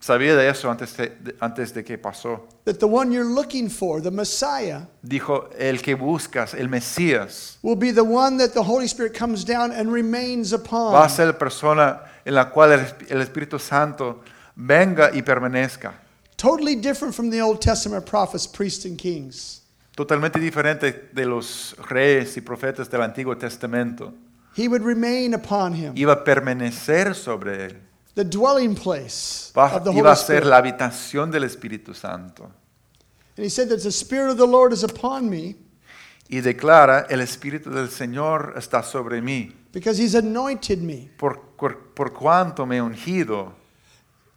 [0.00, 2.48] sabía de eso antes de, antes de que pasó.
[2.64, 7.76] That the one you're looking for, the Messiah, Dijo, el que buscas, el Mesías, will
[7.76, 10.92] be the one that the Holy Spirit comes down and remains upon.
[10.92, 14.22] va a ser la persona en la cual el, el Espíritu Santo
[14.56, 15.92] venga y permanezca.
[16.36, 19.60] Totally different from the Old Testament prophets, priests, and kings.
[19.94, 24.14] Totalmente diferente de los reyes y profetas del Antiguo Testamento.
[24.56, 27.76] He would remain upon him, Iba a permanecer sobre él.
[28.24, 30.44] The dwelling place Va- of the iba a ser Spirit.
[30.46, 32.44] la habitación del Espíritu Santo.
[33.36, 35.56] And he said that the Spirit of the Lord is upon me
[36.28, 41.10] Y declara, el Espíritu del Señor está sobre mí, because he's anointed me.
[41.16, 43.52] por, por, por cuanto me he ungido.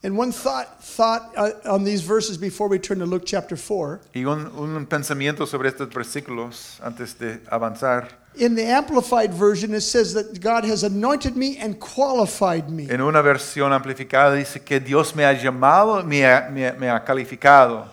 [0.05, 4.01] And one thought, thought uh, on these verses before we turn to Luke chapter 4.
[4.13, 8.09] Y un, un pensamiento sobre estos versículos antes de avanzar.
[8.35, 12.89] In the Amplified Version, it says that God has anointed me and qualified me.
[12.89, 16.99] En una versión amplificada dice que Dios me ha llamado, me ha, me me ha
[17.05, 17.87] calificado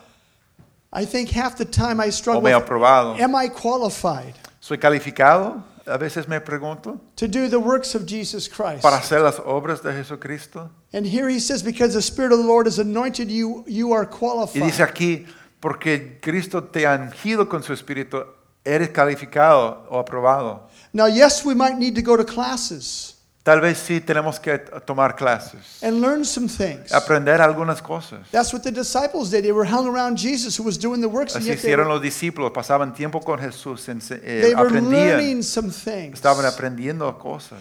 [0.92, 5.62] I think half the time I struggle me ha am I qualified ¿Soy calificado?
[5.90, 7.00] A veces me pregunto.
[7.16, 8.82] to do the works of Jesus Christ?
[8.82, 10.70] ¿Para hacer las obras de Jesucristo?
[10.92, 14.06] And here he says, because the Spirit of the Lord has anointed you, you are
[14.06, 14.62] qualified.
[14.62, 14.94] Y dice qualified.
[14.94, 15.26] aquí,
[15.60, 18.24] porque Cristo te ha ungido con su Espíritu,
[18.64, 20.68] eres calificado o aprobado.
[20.92, 23.16] Now, yes, we might need to go to classes.
[23.50, 26.92] Tal vez sí tenemos que tomar clases, and learn some things.
[26.92, 28.20] aprender algunas cosas.
[28.30, 29.42] That's what the disciples did.
[29.44, 31.86] They were hung around Jesus who was doing the works, and Así yet they hicieron
[31.88, 36.14] were, los discípulos, pasaban tiempo con Jesús, ense- eh, they were aprendían, learning some things.
[36.20, 37.58] estaban aprendiendo cosas.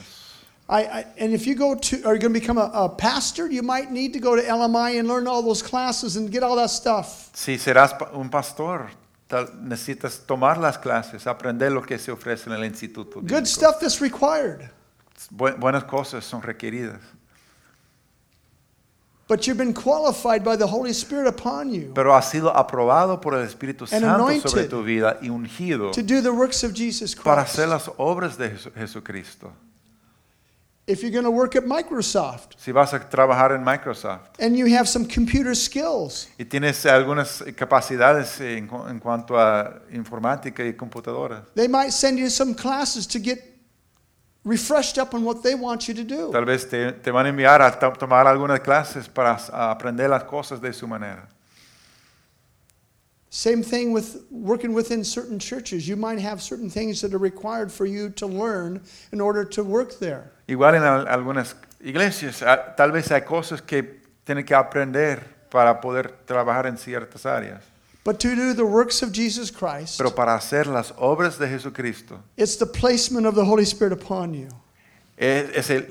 [0.70, 3.50] I, I, and if you go to, are you going to become a, a pastor?
[3.50, 6.56] You might need to go to LMI and learn all those classes and get all
[6.58, 7.32] that stuff.
[7.34, 8.92] Si serás pa- un pastor,
[9.28, 13.20] tal- necesitas tomar las clases, aprender lo que se ofrece en el instituto.
[13.22, 13.46] Good bíblico.
[13.48, 14.70] stuff that's required.
[15.32, 17.00] Bu- buenas cosas son requeridas.
[19.28, 23.36] But you've been qualified by the Holy Spirit upon you Pero ha sido aprobado por
[23.36, 24.50] el Espíritu And Santo anointed.
[24.50, 27.60] sobre tu vida y ungido to do the works of Jesus para Christ.
[27.60, 29.52] hacer las obras de Jesu- Jesucristo.
[30.88, 34.66] If you're going to work at Microsoft Si vas a trabajar en Microsoft and you
[34.76, 40.74] have some computer skills, y tienes algunas capacidades en, cu- en cuanto a informática y
[40.74, 43.49] computadora, they might send you some classes to get
[44.46, 46.32] refreshed up on what they want you to do.
[46.32, 50.24] tal vez te, te van a enviar a to- tomar algunas clases para aprender las
[50.24, 51.28] cosas de su manera.
[53.32, 55.88] Same thing with working within certain churches.
[55.88, 59.64] You might have certain things that are required for you to learn in order to
[59.64, 60.32] work there.
[60.48, 62.40] Igual en al- algunas iglesias,
[62.76, 65.20] tal vez hay cosas que tienen que aprender
[65.52, 67.62] para poder trabajar en ciertas áreas.
[68.10, 72.20] But to do the works of Jesus Christ, Pero para hacer las obras de Jesucristo,
[72.38, 74.48] it's the placement of the Holy Spirit upon you.
[75.16, 75.86] es, es el,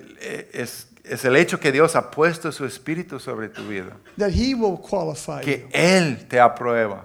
[0.53, 4.57] es, es el hecho que Dios ha puesto su Espíritu sobre tu vida, That He
[4.57, 5.69] will qualify que you.
[5.73, 7.05] Él te aprueba.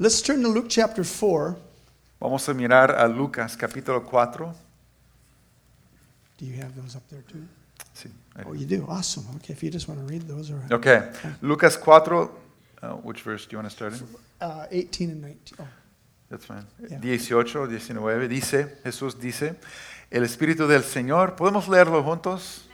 [0.00, 1.56] Let's turn to Luke chapter 4.
[2.20, 4.52] Vamos a mirar a Lucas capítulo 4.
[6.38, 7.46] Do you have those up there too?
[7.94, 8.44] Sí, ahí.
[8.44, 8.84] Oh, you do?
[8.88, 9.24] Awesome.
[9.36, 10.86] Okay, if you just want to read those, or Ok,
[11.42, 12.41] Lucas 4,
[12.82, 14.06] uh, which verse do you want to start in?
[14.40, 15.58] uh, 18 and 19.
[15.60, 15.68] Oh.
[16.30, 16.66] That's fine.
[16.88, 16.98] Yeah.
[17.02, 19.56] 18, 19, dice, Jesús dice,
[20.10, 22.68] el Espíritu del Señor, ¿podemos leerlo juntos?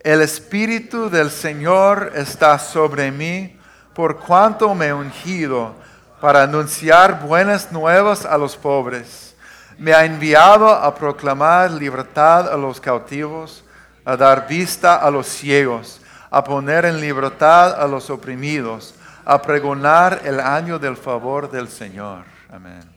[0.00, 3.56] El Espíritu del Señor está sobre mí,
[3.94, 5.74] por cuanto me he ungido
[6.20, 9.36] para anunciar buenas nuevas a los pobres.
[9.78, 13.62] Me ha enviado a proclamar libertad a los cautivos,
[14.04, 16.00] a dar vista a los ciegos,
[16.32, 22.24] a poner en libertad a los oprimidos, a pregonar el año del favor del Señor.
[22.50, 22.88] Amén.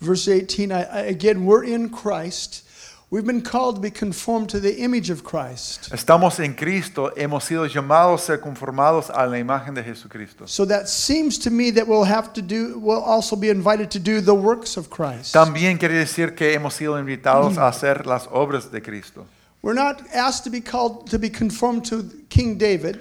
[0.00, 2.62] Verse 18, I, I, again, we're in Christ.
[3.10, 5.92] We've been called to be conformed to the image of Christ.
[5.92, 10.46] Estamos en Cristo, hemos sido llamados a ser conformados a la imagen de Jesucristo.
[10.46, 13.98] So that seems to me that we'll have to do, we'll also be invited to
[13.98, 15.34] do the works of Christ.
[15.34, 19.26] También quiere decir que hemos sido invitados a hacer las obras de Cristo.
[19.64, 23.00] We're not asked to be called to be conformed to King David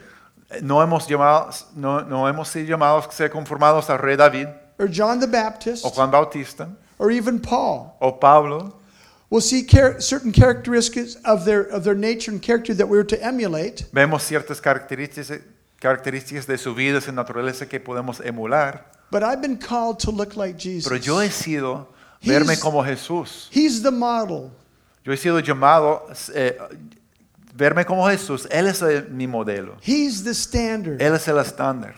[0.62, 4.48] No hemos, llamado, no, no hemos sido llamados a ser conformados al rey David
[4.80, 7.98] or John the Baptist o Juan Bautista or even Paul.
[8.00, 8.76] o Pablo.
[9.30, 13.22] We'll see char- certain characteristics of their, of their nature and character that we're to
[13.22, 13.86] emulate.
[13.92, 15.42] Vemos ciertas características,
[15.82, 18.86] características de su vida, su naturaleza que podemos emular.
[19.12, 20.88] But I've been called to look like Jesus.
[20.88, 21.88] Pero yo he sido
[22.22, 23.48] verme He's- como Jesús.
[23.52, 24.52] He's the model.
[25.04, 26.58] Yo he sido llamado eh,
[27.54, 28.48] verme como Jesús.
[28.50, 29.76] Él es mi modelo.
[29.82, 31.02] He's the standard.
[31.02, 31.96] Él es el estándar.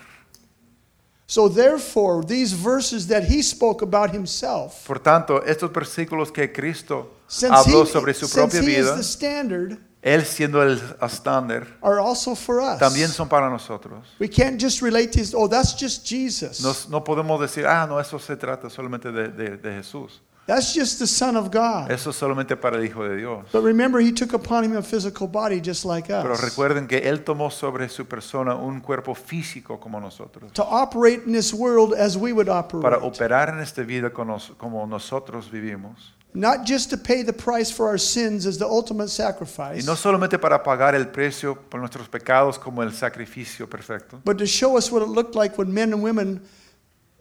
[1.28, 7.12] So therefore, these verses that he spoke about himself, Por tanto, estos versículos que Cristo
[7.50, 12.78] habló he, sobre su propia vida, standard, Él siendo el estándar, are also for us.
[12.78, 14.06] también son para nosotros.
[14.20, 16.62] We can't just relate to, his, oh, that's just Jesus.
[16.62, 20.22] Nos- no podemos decir, ah, no, eso se trata solamente de, de- de Jesús.
[20.48, 21.90] That's just the Son of God.
[21.90, 23.46] Eso es solamente para el Hijo de Dios.
[23.52, 26.42] But remember, he took upon him a physical body just like Pero us.
[26.42, 31.32] recuerden que Él tomó sobre su persona un cuerpo físico como nosotros, To operate in
[31.34, 33.02] this world as we would para operate.
[33.04, 36.14] operar en esta vida como nosotros vivimos.
[36.36, 39.96] Not just to pay the price for our sins as the ultimate Y sacrifice, no
[39.96, 44.78] solamente para pagar el precio por nuestros pecados como el sacrificio perfecto, but to show
[44.78, 46.42] us what it looked like when men and women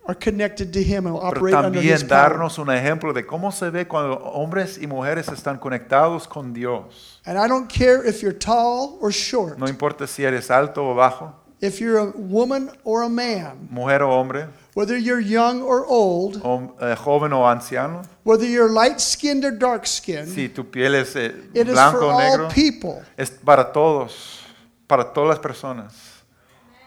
[0.06, 2.30] are connected to him and pero operate under his también power.
[2.30, 7.20] darnos un ejemplo de cómo se ve cuando hombres y mujeres están conectados con Dios.
[7.24, 10.94] And I don't care if you're tall or short, No importa si eres alto o
[10.94, 15.86] bajo, if you're a woman or a man, mujer o hombre, whether you're young or
[15.86, 16.36] old,
[16.82, 21.16] eh, joven o anciano, whether you're light skinned or dark skinned, si tu piel es
[21.16, 23.02] eh, it is blanco for o negro, all people.
[23.16, 24.40] es para todos,
[24.86, 25.94] para todas las personas,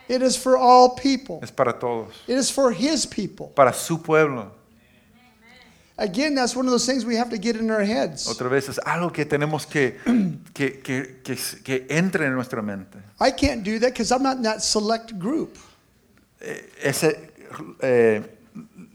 [0.08, 1.39] It is for all people.
[1.41, 3.48] es para todos, It is for his people.
[3.56, 4.52] para su pueblo.
[6.00, 8.28] Again, that's one of those things we have to get in our heads.
[8.28, 9.98] Otra vez es algo que tenemos que,
[10.54, 13.00] que, que, que, que entre en nuestra mente.
[13.20, 15.58] I can't do that because I'm not in that select group.
[16.39, 17.32] Eh, ese,
[17.82, 18.22] eh,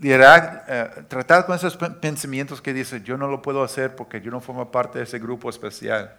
[0.01, 4.41] eh, tratar con esos pensamientos que dicen, yo no lo puedo hacer porque yo no
[4.41, 6.13] formo parte de ese grupo especial.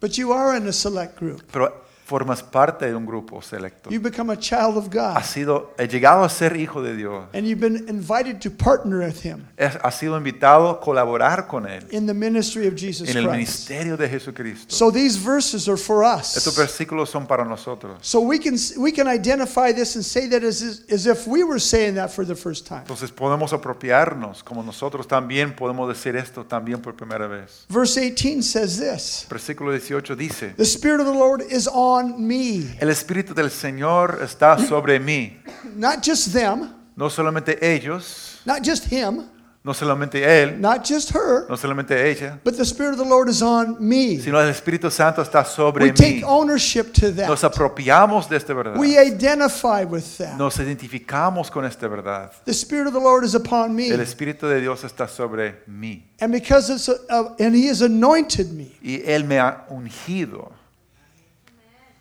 [0.00, 1.42] But you are in a select group.
[1.52, 3.88] Pero formas parte de un grupo selecto.
[3.88, 5.16] You become a child of God.
[5.16, 7.28] Has sido, he llegado a ser hijo de Dios.
[7.32, 11.86] And you've been invited to partner with Him Has sido invitado a colaborar con Él
[11.92, 13.36] in the ministry of Jesus en el Christ.
[13.36, 14.74] ministerio de Jesucristo.
[14.74, 16.36] So these verses are for us.
[16.36, 17.98] Estos versículos son para nosotros.
[18.00, 21.60] So we can we can identify this and say that as, as if we were
[21.60, 22.80] saying that for the first time.
[22.80, 27.66] Entonces podemos apropiarnos, como nosotros también podemos decir esto también por primera vez.
[27.68, 32.76] Verse 18 says this Versículo 18 dice, The Spirit of the Lord is on me.
[32.80, 35.38] el Espíritu del Señor está sobre mí.
[35.76, 39.22] Not just them, No solamente ellos, not just him,
[39.62, 43.28] no solamente Él, not just her, no solamente ella, but the Spirit of the Lord
[43.28, 44.18] is on me.
[44.18, 46.22] sino el Espíritu Santo está sobre We take mí.
[46.26, 47.52] ownership to Nos that.
[47.52, 48.76] apropiamos de esta verdad.
[48.78, 50.36] We identify with that.
[50.38, 52.32] Nos identificamos con esta verdad.
[52.46, 53.88] The Spirit of the Lord is upon me.
[53.90, 56.04] El Espíritu de Dios está sobre mí.
[56.20, 60.52] And because it's a, uh, and he has anointed me, Y Él me ha ungido.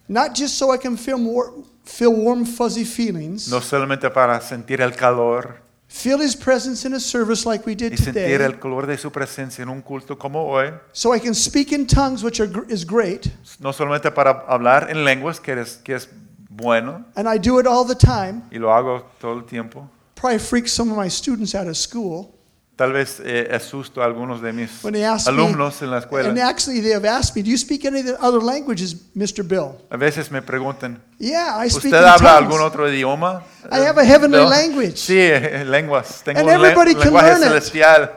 [0.10, 1.53] Not just so I can feel more
[1.86, 6.99] feel warm fuzzy feelings, No solamente para sentir el calor feel his presence in a
[6.99, 10.18] service like we did y sentir today, el calor de su presencia en un culto
[10.20, 10.72] como hoy.
[10.91, 15.03] so I can speak in tongues, which are, is great, No solamente para hablar en
[15.03, 16.07] lenguas, que es, que es
[16.49, 18.43] bueno, and I do it all the time.
[18.51, 19.89] y lo hago todo el tiempo.
[20.16, 22.36] Probably freak some of my students out of school.
[22.80, 25.98] Tal vez eh, asusto a algunos de mis When they ask alumnos me, en la
[25.98, 26.30] escuela.
[26.30, 29.44] and actually they have asked me, "Do you speak any other languages, Mr.
[29.46, 32.38] Bill?" A veces me preguntan, Yeah, I speak ¿usted habla tongues.
[32.54, 33.44] algún otro idioma?
[33.70, 34.50] I have a heavenly No.
[34.50, 34.96] language.
[34.96, 36.22] Sí, eh, lenguas.
[36.24, 37.48] Tengo And un le- everybody can lenguaje learn it.
[37.50, 38.12] celestial.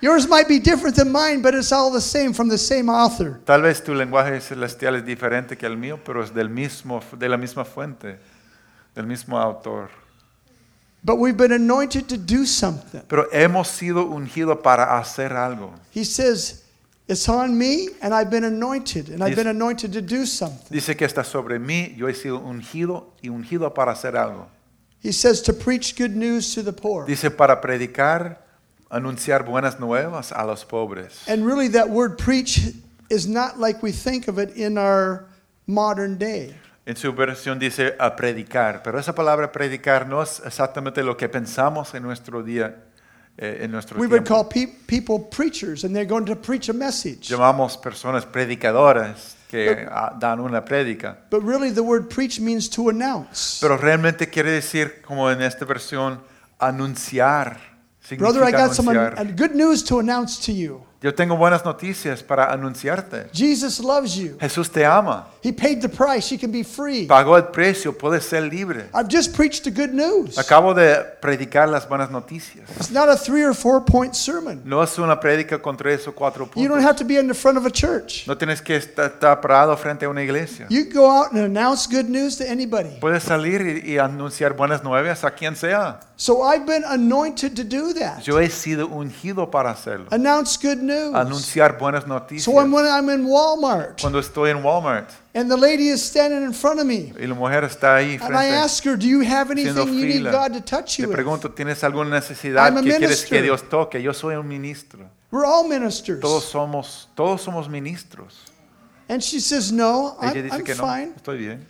[0.00, 3.40] Yours might be different than mine, but it's all the same from the same author.
[3.44, 7.28] Tal vez tu lenguaje celestial es diferente que el mío, pero es del mismo, de
[7.28, 8.20] la misma fuente,
[8.94, 9.90] del mismo autor.
[11.02, 13.02] But we've been anointed to do something.
[13.08, 15.72] Pero hemos sido ungidos para hacer algo.
[15.90, 16.64] He says,
[17.08, 20.68] It's on me, and I've been anointed, and I've been anointed to do something.
[20.70, 24.46] Dice que está sobre mí, yo he sido ungido y ungido para hacer algo.
[25.02, 27.06] He says to preach good news to the poor.
[27.06, 28.36] Dice para predicar,
[28.92, 31.26] anunciar buenas nuevas a los pobres.
[31.26, 32.60] And really, that word preach
[33.08, 35.26] is not like we think of it in our
[35.66, 36.54] modern day.
[36.90, 41.28] En su versión dice a predicar, pero esa palabra predicar no es exactamente lo que
[41.28, 42.82] pensamos en nuestro día,
[43.38, 44.42] eh, en nuestro We would tiempo.
[44.42, 47.28] call pe- people preachers, and they're going to preach a message.
[47.28, 51.16] Llamamos personas predicadoras que ah, dan una prédica.
[51.30, 53.60] But really, the word preach means to announce.
[53.60, 56.20] Pero realmente quiere decir, como en esta versión,
[56.58, 57.60] anunciar.
[58.18, 59.36] Brother, I Significa got some anunciar.
[59.36, 60.82] good news to announce to you.
[61.02, 63.30] Yo tengo buenas noticias para anunciarte.
[63.32, 64.36] Jesus loves you.
[64.38, 65.28] Jesús te ama.
[65.42, 66.30] He paid the price.
[66.30, 67.06] You can be free.
[67.06, 68.84] Pagó el precio, puedes ser libre.
[68.92, 70.36] I've just preached the good news.
[70.36, 72.68] Acabo de predicar las buenas noticias.
[72.76, 74.60] It's not a three or four point sermon.
[74.66, 76.84] No es una prédica con tres o cuatro You don't puntos.
[76.84, 78.26] have to be in the front of a church.
[78.28, 80.66] No tienes que estar, estar parado frente a una iglesia.
[80.68, 82.98] You can go out and announce good news to anybody.
[83.00, 86.00] Puedes salir y, y anunciar buenas nuevas a quien sea.
[86.16, 88.20] So I've been anointed to do that.
[88.22, 90.08] Yo he sido ungido para hacerlo.
[90.10, 90.89] Announce good news.
[91.14, 92.44] Anunciar buenas noticias.
[92.44, 96.42] So when when I'm in Walmart Cuando estoy en Walmart and the lady is standing
[96.42, 99.06] in front of me y la mujer está ahí and I frente ask her, Do
[99.06, 101.16] you have haciendo anything you need fila, God to touch le you with?
[101.16, 103.42] pregunto, ¿tienes alguna necesidad I'm a que quieres que minister.
[103.42, 104.02] Dios toque?
[104.02, 105.08] Yo soy un ministro.
[105.30, 106.20] We're all ministers.
[106.20, 108.34] Todos somos, todos somos ministros.
[109.08, 111.12] And she says, No, Ella I'm, dice I'm que no, fine.
[111.16, 111.66] estoy bien.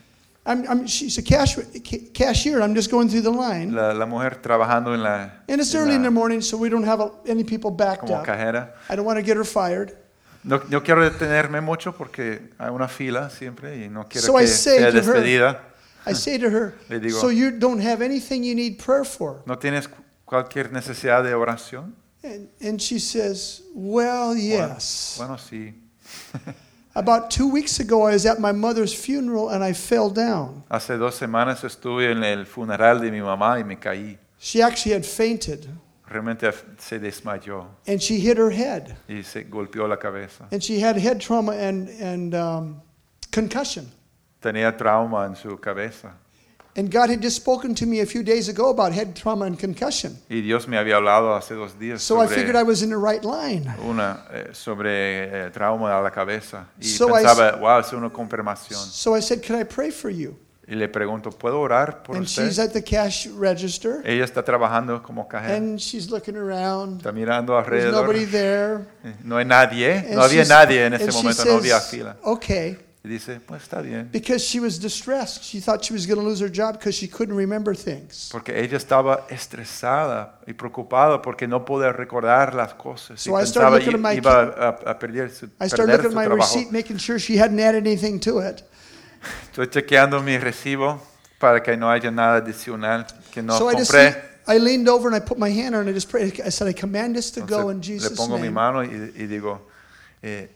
[0.47, 2.63] I'm, I'm, she's a cash, ca- cashier.
[2.63, 3.73] I'm just going through the line.
[3.75, 6.85] La, la mujer trabajando en la, And it's early in the morning, so we don't
[6.85, 8.27] have a, any people backed como up.
[8.27, 8.71] cajera.
[8.89, 9.97] I don't want to get her fired.
[10.43, 14.43] No, no quiero detenerme mucho porque hay una fila siempre y no quiero So I
[14.45, 15.61] que say sea to her- despedida.
[16.07, 19.43] I say to her, Le digo- So you don't have anything you need prayer for?
[19.45, 21.93] ¿No tienes cu- cualquier necesidad de oración?
[22.25, 25.17] And, and she says, Well, yes.
[25.19, 25.75] Bueno, sí.
[27.01, 30.65] About two weeks ago, I was at my mother's funeral and I fell down.
[30.71, 34.19] Hace dos semanas estuve en el funeral de mi mamá y me caí.
[34.39, 35.67] She actually had fainted
[36.07, 38.99] Realmente se desmayó and she hit her head.
[39.09, 40.47] y se golpeó la cabeza.
[40.53, 42.83] And she had head trauma and, and um,
[43.31, 43.91] concussion.
[44.43, 46.13] Tenía trauma en su cabeza.
[46.77, 49.59] And God had just spoken to me a few days ago about head trauma and
[49.59, 50.17] concussion.
[50.29, 52.97] Y Dios me había hablado hace dos días So I figured I was in the
[52.97, 53.69] right line.
[53.85, 56.69] una, eh, sobre eh, trauma a la cabeza.
[56.81, 57.25] Y So I
[57.59, 58.79] wow, es una confirmación.
[58.79, 60.37] So I said, Can I pray for you?
[60.69, 62.47] Y le pregunto, ¿puedo orar por And usted?
[62.47, 65.57] she's at the cash register Ella está trabajando como cajera.
[65.57, 66.99] and she's looking around.
[67.01, 68.87] Está mirando There's nobody there.
[69.25, 69.91] No hay nadie.
[69.95, 72.17] And No había nadie en ese momento, no había fila.
[72.23, 72.79] Okay.
[73.03, 74.11] Y dice, pues está bien.
[74.13, 75.43] because she was distressed.
[75.43, 78.29] She thought she was going to lose her job because she couldn't remember things.
[78.31, 83.19] Porque ella estaba estresada y preocupada porque no podía recordar las cosas.
[83.21, 85.93] So y I started pensaba looking at my iba a, a perder su, I started
[85.93, 86.55] perder looking su at my trabajo.
[86.55, 88.63] receipt, making sure she hadn't added anything to it.
[89.51, 91.01] Estoy chequeando mi recibo
[91.39, 94.15] para que no haya nada adicional que no so I just compré.
[94.47, 96.39] I leaned over and I put my hand on it and I just prayed.
[96.45, 98.55] I said, I command this to go in Entonces, le Jesus' pongo mi name.
[98.55, 99.61] mano y, y digo,
[100.23, 100.51] eh,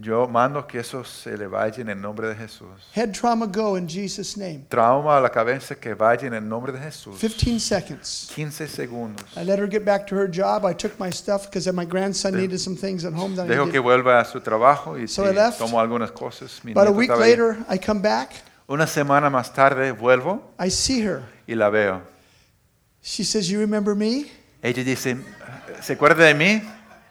[0.00, 2.68] yo mando que eso se le vaya en el nombre de Jesús.
[2.94, 4.66] Head trauma go in Jesus' name.
[4.68, 7.18] Trauma a la cabeza que vaya en el nombre de Jesús.
[7.18, 8.30] 15 seconds.
[8.34, 9.24] 15 segundos.
[9.36, 10.64] I let her get back to her job.
[10.64, 13.64] I took my stuff because my grandson needed some things at home that I Dejo
[13.64, 13.82] que needed.
[13.82, 16.60] vuelva a su trabajo y, So y I tomo algunas cosas.
[16.64, 17.18] Mi About a week ahí.
[17.18, 18.30] later, I come back.
[18.68, 21.22] Una semana más tarde vuelvo I see her.
[21.46, 22.02] y la veo.
[23.02, 24.26] She says, You remember me?
[24.62, 25.16] Ella dice,
[25.80, 26.62] ¿se acuerda de mí?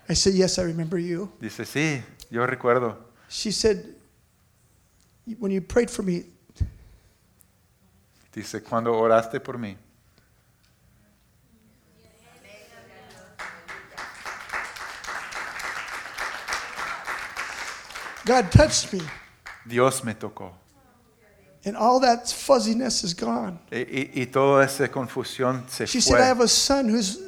[0.09, 1.31] I said, Yes, I remember you.
[1.41, 2.97] Dice, sí, yo recuerdo.
[3.29, 3.95] She said,
[5.39, 6.25] When you prayed for me,
[8.33, 9.75] Dice, cuando oraste por mí.
[18.25, 19.01] God touched me,
[19.67, 20.51] Dios me tocó.
[21.65, 23.59] and all that fuzziness is gone.
[23.71, 26.17] Y, y- y toda esa confusión se She fue.
[26.17, 27.19] said, I have a son who's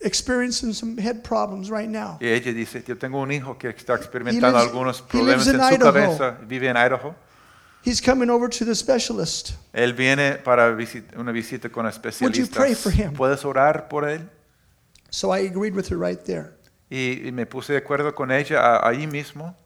[0.00, 2.18] experiencing some head problems right now.
[2.20, 5.48] Y ella dice, yo tengo un hijo que está experimentando lives- algunos he problemas lives
[5.48, 5.92] en in su Idaho.
[5.92, 6.38] cabeza.
[6.46, 7.14] Vive en Idaho.
[7.82, 9.52] He's coming over to the specialist.
[9.72, 11.94] Él viene para visit- una visita con Would
[12.34, 12.82] you pray especialistas.
[12.82, 13.14] for him?
[13.14, 14.28] ¿Puedes orar por él?
[15.10, 16.52] So I agreed with her right there.
[16.90, 19.56] Y, y me puse de acuerdo con ella a- ahí mismo.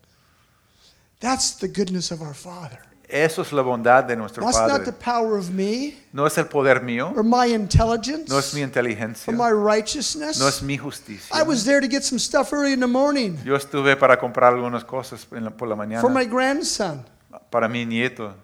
[1.20, 2.80] That's the goodness of our Father.
[3.17, 5.05] Eso es la bondad de nuestro That's not the Padre.
[5.05, 9.33] power of me No es el poder mío, or my intelligence no es mi inteligencia,
[9.33, 10.37] or my righteousness.
[10.41, 11.33] no es mi justicia.
[11.33, 14.53] I was there to get some stuff early in the morning Yo estuve para comprar
[14.53, 17.05] algunas cosas en la- por la mañana for my grandson.
[17.51, 18.35] para mi nieto.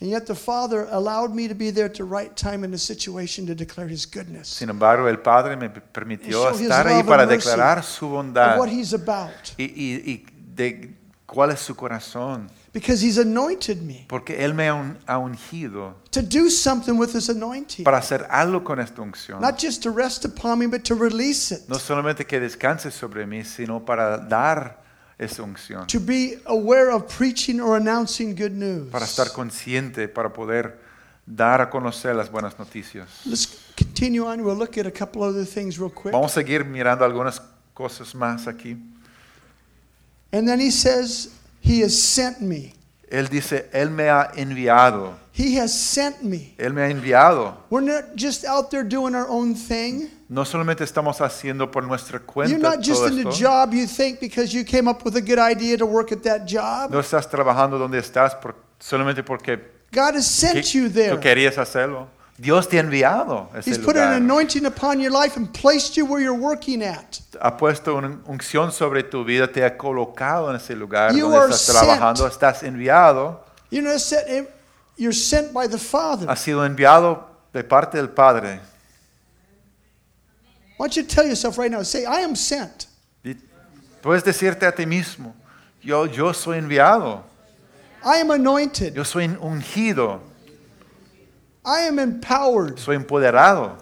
[0.00, 2.78] And yet the Father allowed me to be there at the right time in the
[2.78, 7.84] situation to declare His goodness Sin embargo, el Padre me permitió estar ahí para declarar
[7.84, 9.30] su bondad what He's about.
[9.56, 10.94] y, y- y de
[11.26, 12.48] cuál es su corazón.
[12.72, 17.84] Because He's anointed me Porque Él me ha ungido to do something with His anointing.
[17.84, 19.40] para hacer algo con esta unción.
[19.40, 21.68] Not just to rest upon me, but to release it.
[21.68, 24.82] No solamente que descanse sobre mí, sino para dar
[25.18, 25.86] esa unción.
[25.86, 28.90] To be aware of preaching or announcing good news.
[28.90, 30.78] Para estar consciente, para poder
[31.26, 33.08] dar a conocer las buenas noticias.
[33.26, 34.44] Let's continue on.
[34.44, 36.12] We'll look at a couple other things real quick.
[36.12, 37.40] Vamos a seguir mirando algunas
[37.74, 38.76] cosas más aquí.
[40.32, 41.30] And then he says,
[41.62, 42.74] He has sent me.
[43.10, 45.14] Él dice, Él me ha enviado.
[45.32, 46.54] He has sent me.
[46.58, 47.56] Él me ha enviado.
[47.70, 50.08] We're not just out there doing our own thing.
[50.28, 53.40] No solamente estamos haciendo por nuestra cuenta You're not just todo in the esto.
[53.40, 56.44] job you think because you came up with a good idea to work at that
[56.46, 56.90] job.
[56.90, 59.56] No estás trabajando donde estás por- solamente porque
[59.90, 61.14] God has que- sent you there.
[61.14, 62.08] tú querías hacerlo.
[62.40, 64.16] Dios te ha enviado a ese He's put an lugar.
[64.22, 67.20] anointing upon your life and placed you where you're working at.
[67.40, 71.38] Ha puesto una unción sobre tu vida, te ha colocado en ese lugar You donde
[71.38, 72.32] are estás trabajando, sent.
[72.32, 74.46] estás enviado, You know, that-
[74.96, 76.28] you're sent by the Father.
[76.30, 78.60] has sido enviado de parte del Padre.
[80.78, 81.82] Why don't you tell yourself right now?
[81.82, 82.86] Say, I am sent.
[83.24, 83.34] Y
[84.00, 85.34] puedes decirte a ti mismo,
[85.82, 87.24] yo, yo soy enviado,
[88.04, 88.94] I am anointed.
[88.94, 90.20] yo soy ungido,
[91.68, 92.78] I am empowered.
[92.78, 93.76] soy empoderado.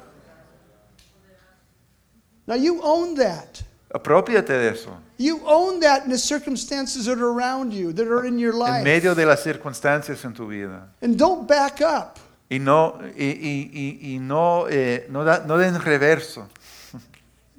[2.47, 3.63] Now you own that.
[3.95, 4.91] Apropiate de eso.
[5.19, 8.79] You own that in the circumstances that are around you, that are in your life.
[8.79, 10.89] En medio de las circunstancias en tu vida.
[11.01, 12.19] And don't back up.
[12.51, 16.47] Y no, y, y- y- y no, eh, no, da- no den reverso.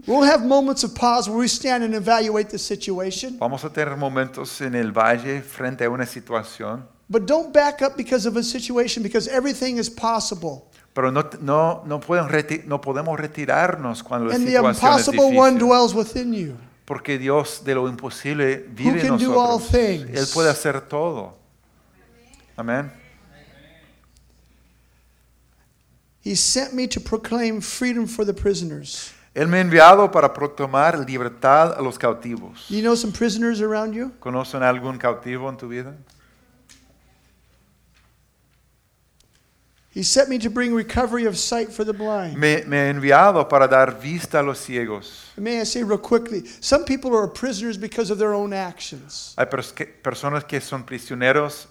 [0.05, 3.37] We'll have moments of pause where we stand and evaluate the situation.
[3.39, 7.95] Vamos a tener momentos en el valle frente a una situación, But don't back up
[7.95, 10.63] because of a situation because everything is possible.
[10.93, 15.07] pero no, no, no, pueden reti- no podemos retirarnos cuando la And the situación es
[15.07, 15.59] impossible one difícil.
[15.59, 16.57] dwells within you.
[16.85, 19.71] Porque Dios de lo imposible vive en can do all nosotros.
[19.71, 20.09] things.
[20.19, 21.35] Él puede hacer todo.
[22.57, 22.91] Amén.
[26.21, 29.13] He sent me to proclaim freedom for the prisoners.
[29.33, 32.65] Él me ha enviado para proclamar libertad a los cautivos.
[32.69, 34.11] You know some prisoners around you?
[34.19, 35.93] ¿Conocen algún cautivo en tu vida?
[39.97, 42.37] He sent me to bring recovery of sight for the blind.
[42.37, 45.31] Me, me ha enviado para dar vista a los ciegos.
[45.35, 49.33] May I say real quickly, some people are prisoners because of their own actions.
[49.39, 51.65] Hay pers- que- personas que son prisioneros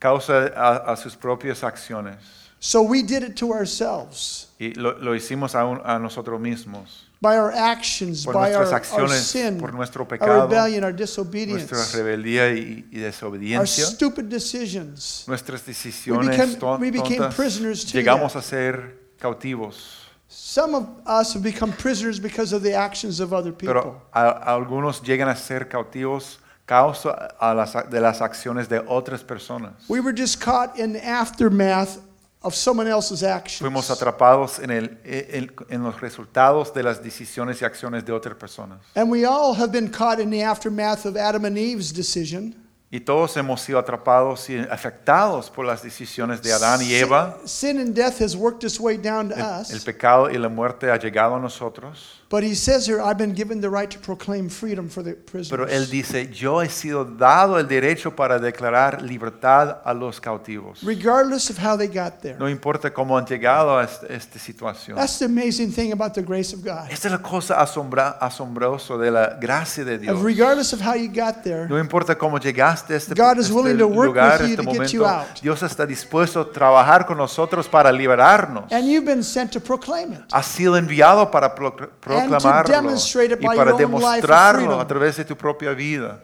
[0.00, 2.16] causa a, a sus propias acciones.
[2.60, 4.46] So we did it to ourselves.
[4.58, 7.05] Y lo, lo hicimos a, un- a nosotros mismos.
[7.20, 10.84] By our actions, por by our, nuestras our acciones, sin, por nuestro our pecado, rebellion,
[10.84, 15.24] our nuestra disobedience, rebeldía y, y our desobediencia, stupid decisions.
[15.26, 18.40] nuestras We decisiones became- ton- we became tontas, prisoners to llegamos that.
[18.40, 20.02] a ser cautivos.
[20.28, 23.72] Some of us have become prisoners because of the actions of other people.
[23.74, 29.22] Pero a- algunos llegan a ser cautivos causa a las, de las acciones de otras
[29.22, 29.72] personas.
[29.88, 31.98] We were just caught in the aftermath
[32.42, 33.58] of someone else's actions.
[33.60, 38.36] Fuimos atrapados en, el, en, en los resultados de las decisiones y acciones de otras
[38.36, 38.78] personas.
[38.94, 42.54] And we all have been caught in the aftermath of Adam and Eve's decision.
[42.88, 47.36] Y todos hemos sido atrapados y afectados por las decisiones de Adán y Eva.
[47.44, 49.72] Sin, sin and death has worked its way down to El, us.
[49.72, 52.15] el pecado y la muerte ha llegado a nosotros.
[52.28, 55.64] But he says here, I've been given the right to proclaim freedom for the Pero
[55.68, 55.90] él prisoners.
[55.90, 60.82] dice, yo he sido dado el derecho para declarar libertad a los cautivos.
[60.82, 62.36] Regardless of how they got there.
[62.36, 64.96] No importa cómo han llegado a esta, esta situación.
[64.96, 66.90] That's the amazing thing about the grace of God.
[66.90, 70.16] Esta es la cosa asombra, asombrosa de la gracia de Dios.
[70.16, 73.46] Of regardless of how you got there, No importa cómo llegaste a este, God is
[73.46, 75.20] este willing to work lugar, with you este to get you momento.
[75.30, 75.40] out.
[75.42, 78.64] Dios está dispuesto a trabajar con nosotros para liberarnos.
[78.72, 80.22] and you've been sent to proclaim it.
[80.32, 81.76] Has sido enviado para pro-
[82.24, 82.94] proclamarlo
[83.40, 86.22] y para demostrarlo a través de tu propia vida.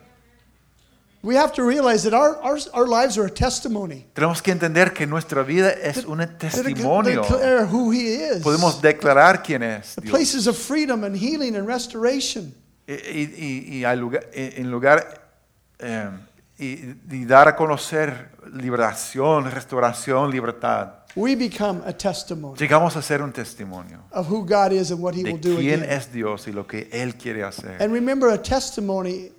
[1.25, 4.07] We have to realize that our, our, our lives are a testimony.
[4.13, 7.23] Tenemos que entender que nuestra vida es un testimonio.
[7.23, 8.43] declare who He is.
[8.43, 12.53] Podemos declarar quién es The places of freedom and healing and restoration.
[12.89, 15.23] Y, y- y- y al lugar, en lugar
[15.79, 16.09] eh,
[16.59, 20.95] y, y dar a conocer liberación, restauración, libertad.
[21.15, 25.15] We become a testimony Llegamos a ser un testimonio of who God is and what
[25.15, 25.99] He de will do quién again.
[25.99, 27.83] es Dios y lo que Él quiere hacer.
[27.83, 29.31] And remember, a testimony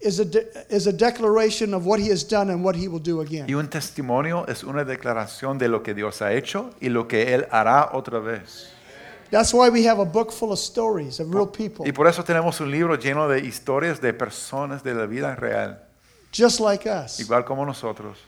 [0.00, 3.02] is a, de- is a declaration of what He has done and what He will
[3.02, 3.46] do again.
[3.48, 7.34] Y un testimonio es una declaración de lo que Dios ha hecho y lo que
[7.34, 8.72] Él hará otra vez.
[9.30, 12.22] That's why we have a book full of stories of real people, Y por eso
[12.24, 15.84] tenemos un libro lleno de historias de personas de la vida real,
[16.32, 18.18] just like us, igual como nosotros,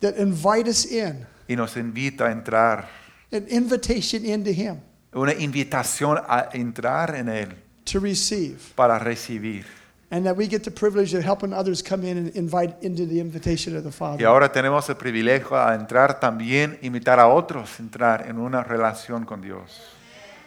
[0.00, 2.86] that invite us in, y nos invita a entrar,
[3.32, 4.80] an invitation into Him
[5.14, 7.54] una invitación a entrar en Él
[7.84, 8.58] to receive.
[8.74, 9.64] para recibir.
[10.10, 13.18] And that we get the privilege of helping others come in and invite into the
[13.18, 14.20] invitation of the Father.
[14.20, 18.62] Y ahora tenemos el privilegio a entrar también, invitar a otros a entrar en una
[18.62, 19.80] relación con Dios.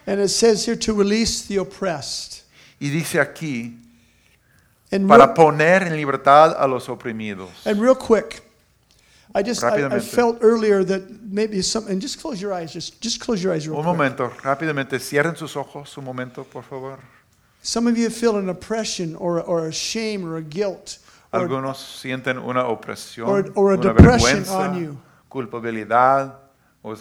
[0.06, 2.44] And it says here to release the oppressed.
[2.80, 3.76] Y dice aquí,
[4.90, 7.50] And para real, poner en libertad a los oprimidos.
[7.66, 8.42] and real quick,
[9.34, 12.98] I just I, I felt earlier that maybe some and just close your eyes, just
[13.00, 13.96] just close your eyes real Un quick.
[13.98, 16.98] momento, rápidamente, cierren sus ojos un momento, por favor.
[17.62, 20.98] Some of you feel an oppression or or a shame or a guilt
[21.32, 24.98] or Algunos sienten una opresión, or- or a una depression vergüenza, on you.
[25.28, 26.34] culpabilidad,
[26.82, 26.94] o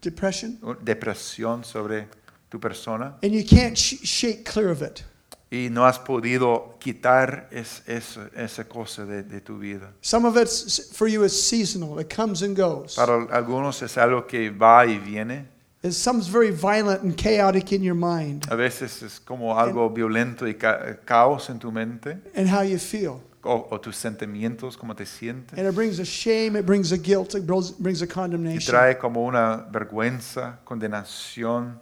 [0.00, 2.08] depression, depresión sobre
[2.50, 5.04] tu persona and you can't sh- shake clear of it.
[5.50, 9.92] Y no has podido quitar es- es- esa cosa de, de tu vida.
[10.00, 12.94] Some of it's for you is seasonal; it comes and goes.
[12.96, 15.46] Para algunos es algo que va y viene.
[15.82, 20.46] And some's very violent and chaotic in your mind A veces es como algo violento
[20.46, 23.20] y ca- caos en tu mente and how you feel.
[23.44, 25.56] o, o tus sentimientos, cómo te sientes.
[25.56, 28.60] And it brings a shame, it brings a guilt, it brings- a Y condemnation.
[28.74, 31.78] trae como una vergüenza, condenación.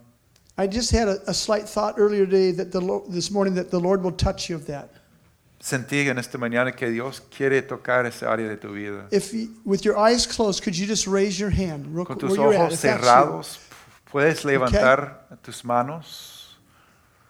[0.58, 3.70] I just had a, a slight thought earlier today that the Lord, this morning that
[3.70, 4.90] the Lord will touch you of that.
[5.60, 9.06] Sentí en esta mañana que Dios quiere tocar esa área de tu vida.
[9.10, 12.32] If you, with your eyes closed, could you just raise your hand real Con tus
[12.32, 12.38] at?
[12.38, 12.90] ojos you.
[12.90, 13.58] cerrados,
[14.10, 16.32] puedes levantar tus manos.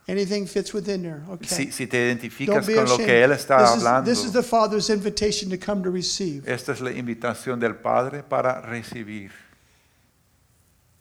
[0.08, 1.24] Anything fits within there.
[1.30, 1.48] Okay.
[1.48, 4.42] Si, si te identificas con lo que Él está this, is, hablando, this is the
[4.42, 6.46] Father's invitation to come to receive.
[6.46, 9.32] esta es la invitación del Padre para recibir.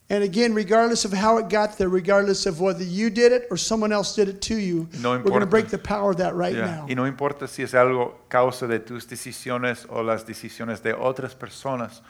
[0.08, 3.58] And again, regardless of how it got there, regardless of whether you did it or
[3.58, 6.36] someone else did it to you, No we're going to break the power of that
[6.36, 6.86] right Ya, now.
[6.88, 11.34] Y no importa si es algo causa de tus decisiones o las decisiones de otras
[11.34, 12.02] personas.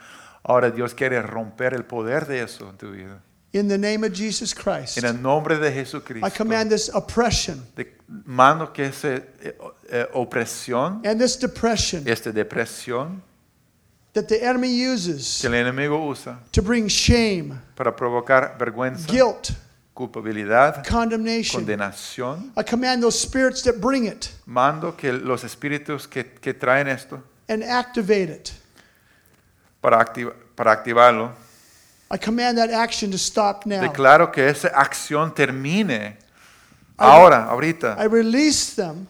[0.44, 3.22] Ahora Dios quiere romper el poder de eso en tu vida.
[3.52, 6.26] In the name of Jesus Christ, En el nombre de Jesucristo.
[6.26, 7.94] I command this oppression de-
[8.26, 9.56] mando que esa eh,
[9.88, 13.22] eh, opresión, and this depression esta depresión
[14.16, 19.50] that the enemy uses que el enemigo usa to bring shame, para provocar vergüenza, guilt,
[19.94, 21.60] culpabilidad, condemnation.
[21.64, 22.50] condenación.
[22.56, 27.22] I command those spirits that bring it Mando que los espíritus que, que traen esto
[27.48, 28.52] and activate it.
[29.82, 31.32] para, activa- para activarlo,
[32.10, 33.80] I command that action to stop now.
[33.82, 36.16] declaro que esa acción termine
[36.96, 37.96] ahora, ahorita.
[37.98, 39.06] I release them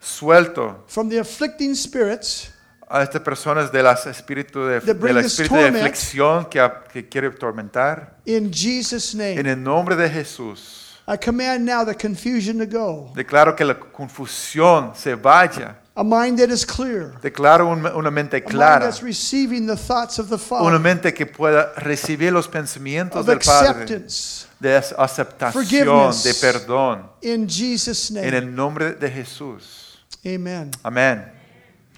[0.00, 2.50] Suelto from the afflicting spirits
[2.88, 6.60] a estas personas de las espíritu de, del espíritu de aflicción que,
[6.92, 8.18] que quiere tormentar.
[8.24, 9.50] in Jesus' En name.
[9.50, 10.82] el nombre de Jesús.
[11.08, 13.12] I command now the confusion to go.
[13.14, 15.76] Declaro que la confusión se vaya.
[15.94, 17.18] A mind that is clear.
[17.22, 18.84] Declaro una mente A mind clara.
[18.86, 20.78] that's receiving the thoughts of the Una Father.
[20.80, 23.82] mente que pueda recibir los pensamientos Of del Padre.
[23.84, 24.46] acceptance.
[24.60, 27.08] De aceptación, de perdón.
[27.22, 28.36] In Jesus' En name.
[28.38, 30.04] el nombre de Jesús.
[30.24, 30.70] Amen.
[30.82, 31.32] Amén.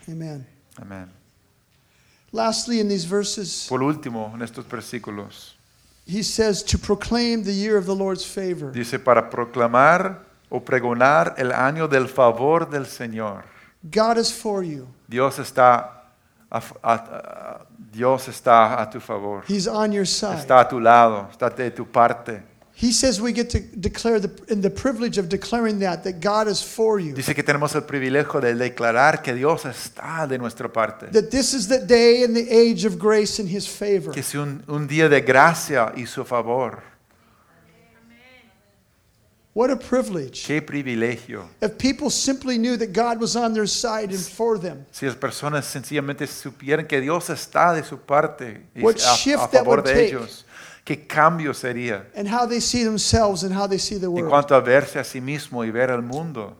[0.06, 0.57] Amen.
[0.80, 1.08] Amén.
[2.32, 5.54] Lastly, in these verses, Por último, en estos versículos,
[6.06, 8.70] he says to proclaim the year of the Lord's favor.
[8.72, 13.44] dice para proclamar o pregonar el año del favor del Señor.
[13.90, 14.86] God is for you.
[15.08, 16.02] Dios está
[16.50, 19.42] a, a- a- Dios está a tu favor.
[19.48, 20.38] He's on your side.
[20.38, 22.42] Está a tu lado, está de tu parte.
[22.80, 26.46] He says we get to declare the in the privilege of declaring that that God
[26.46, 27.12] is for you.
[27.12, 31.10] Dice que tenemos el privilegio de declarar que Dios está de nuestra parte.
[31.10, 34.12] That this is the day and the age of grace and his favor.
[34.12, 36.84] Que es un, un día de gracia y su favor.
[39.54, 40.44] What a privilege.
[40.46, 41.48] Qué privilegio.
[41.60, 45.16] If people simply knew that God was on their side and for them, Si las
[45.16, 49.64] personas sencillamente supieran que Dios está de su parte y What a, shift a that
[49.64, 50.06] favor would de take.
[50.10, 50.44] ellos,
[50.88, 54.30] qué cambio sería and how they see themselves and how they see the en world.
[54.30, 56.56] cuanto a verse a sí mismo y ver al mundo.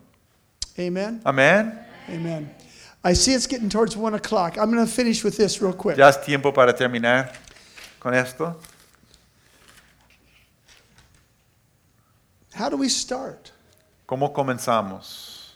[0.78, 1.22] Amen.
[1.24, 1.72] Amén.
[2.10, 2.54] Amen.
[3.02, 4.58] I see it's getting towards one o'clock.
[4.58, 5.96] I'm going to finish with this real quick.
[5.96, 7.32] Ya es tiempo para terminar
[7.98, 8.54] con esto.
[12.54, 13.50] How do we start?
[14.06, 15.54] ¿Cómo comenzamos?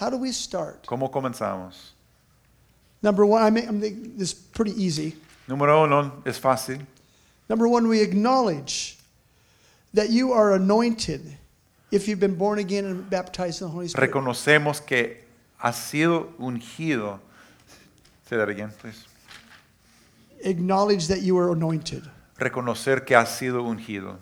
[0.00, 0.86] How do we start?
[0.86, 1.92] ¿Cómo comenzamos?
[3.02, 5.14] Number one, I mean, I'm thinking this is pretty easy.
[5.46, 6.86] Número uno, es fácil.
[7.48, 8.98] Number one, we acknowledge
[9.92, 11.20] that you are anointed
[11.90, 14.10] if you've been born again and baptized in the Holy Spirit.
[14.10, 15.18] Reconocemos que
[15.58, 17.20] ha sido ungido.
[18.28, 19.06] Say that again, please.
[20.42, 22.02] Acknowledge that you are anointed.
[22.38, 24.16] Reconocer que ha sido ungido.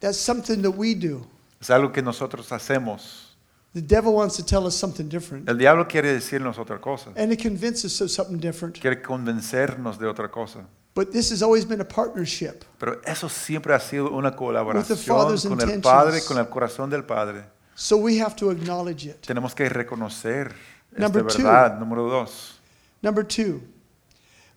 [0.00, 1.26] That's something that we do.
[1.60, 3.30] Es algo que nosotros hacemos.
[3.72, 7.10] The devil wants to tell us something different, El diablo quiere decirnos otra cosa.
[7.16, 8.78] and it convinces us of something different.
[8.80, 10.66] Quiere convencernos de otra cosa.
[10.94, 12.64] But this has always been a partnership.
[12.78, 15.82] Pero eso siempre ha sido una colaboración Father's con el intentions.
[15.82, 17.44] Padre, con el corazón del Padre.
[17.74, 19.20] So we have to acknowledge it.
[19.26, 20.52] Tenemos que reconocer
[20.92, 21.42] esta Number two.
[21.42, 21.80] verdad.
[21.80, 22.60] Número dos.
[23.02, 23.60] Number two,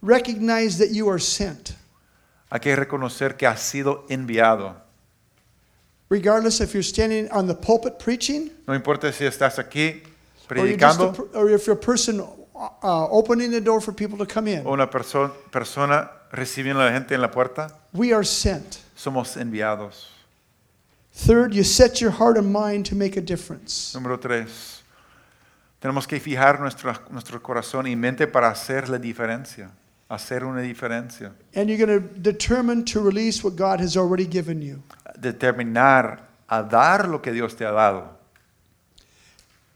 [0.02, 1.76] recognize that you are sent.
[2.52, 4.76] Hay que reconocer que ha sido enviado.
[6.10, 10.04] Regardless if you're standing on the pulpit preaching, No importa si estás aquí
[10.50, 13.82] or, you're just a, predicando per- or if you're a person uh, opening the door
[13.82, 14.66] for people to come in.
[14.66, 17.69] o una perso- persona recibiendo a la gente en la puerta.
[17.93, 18.80] We are sent.
[18.95, 20.09] Somos enviados.
[21.13, 23.93] Third, you set your heart and mind to make a difference.
[23.97, 24.82] Número tres.
[25.82, 29.69] Tenemos que fijar nuestra- nuestro corazón y mente para hacer la diferencia.
[30.09, 31.34] Hacer una diferencia.
[31.55, 34.82] And you're going to determine to release what God has already given you.
[35.19, 36.19] Determinar
[36.49, 38.09] a dar lo que Dios te ha dado.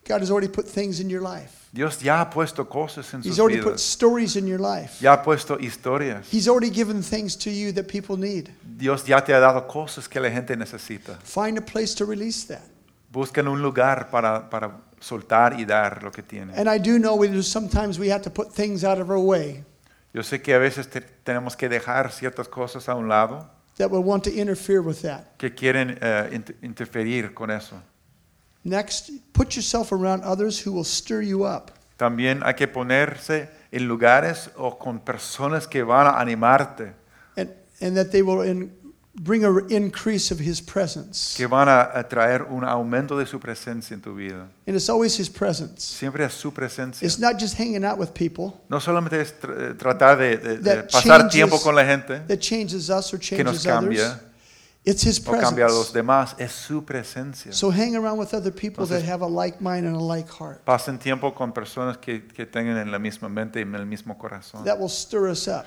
[0.07, 1.60] God has already put things in your life.
[1.73, 3.81] Dios ya ha puesto cosas en He's sus already put vidas.
[3.81, 4.97] stories in your life.
[5.01, 6.27] Ya ha puesto historias.
[6.31, 8.49] He's already given things to you that people need.
[8.63, 11.17] Dios ya te ha dado cosas que la gente necesita.
[11.23, 12.61] Find a place to release that.
[13.11, 16.57] Buscan un lugar para, para soltar y dar lo que tienen.
[16.57, 19.19] And I do know we do, sometimes we have to put things out of our
[19.19, 19.63] way
[20.13, 23.89] Yo sé que a veces te- tenemos que dejar ciertas cosas a un lado that
[23.89, 25.37] will want to interfere with that.
[25.37, 27.81] que quieren eh, inter- interferir con eso.
[28.63, 31.71] Next, put yourself around others who will stir you up.
[31.97, 36.93] También hay que ponerse en lugares o con personas que van a animarte,
[37.37, 37.49] and,
[37.81, 38.71] and that they will in,
[39.15, 41.35] bring an increase of his presence.
[41.37, 44.47] que van a, traer un aumento de su presencia en tu vida.
[44.67, 45.81] And it's always his presence.
[45.83, 47.05] Siempre es su presencia.
[47.05, 50.57] It's not just hanging out with people No solamente es tr- eh, tratar de, de-
[50.57, 53.99] de That pasar changes- tiempo con la gente that changes us or que nos changes
[54.01, 54.17] others.
[54.83, 55.93] It's his o cambia a los presence.
[55.93, 57.53] demás, es su presencia.
[57.53, 60.65] So hang around with other people that have a like mind and a like heart.
[60.65, 64.17] Pasen tiempo con personas que, que tengan en la misma mente y en el mismo
[64.17, 65.65] corazón That will stir us up.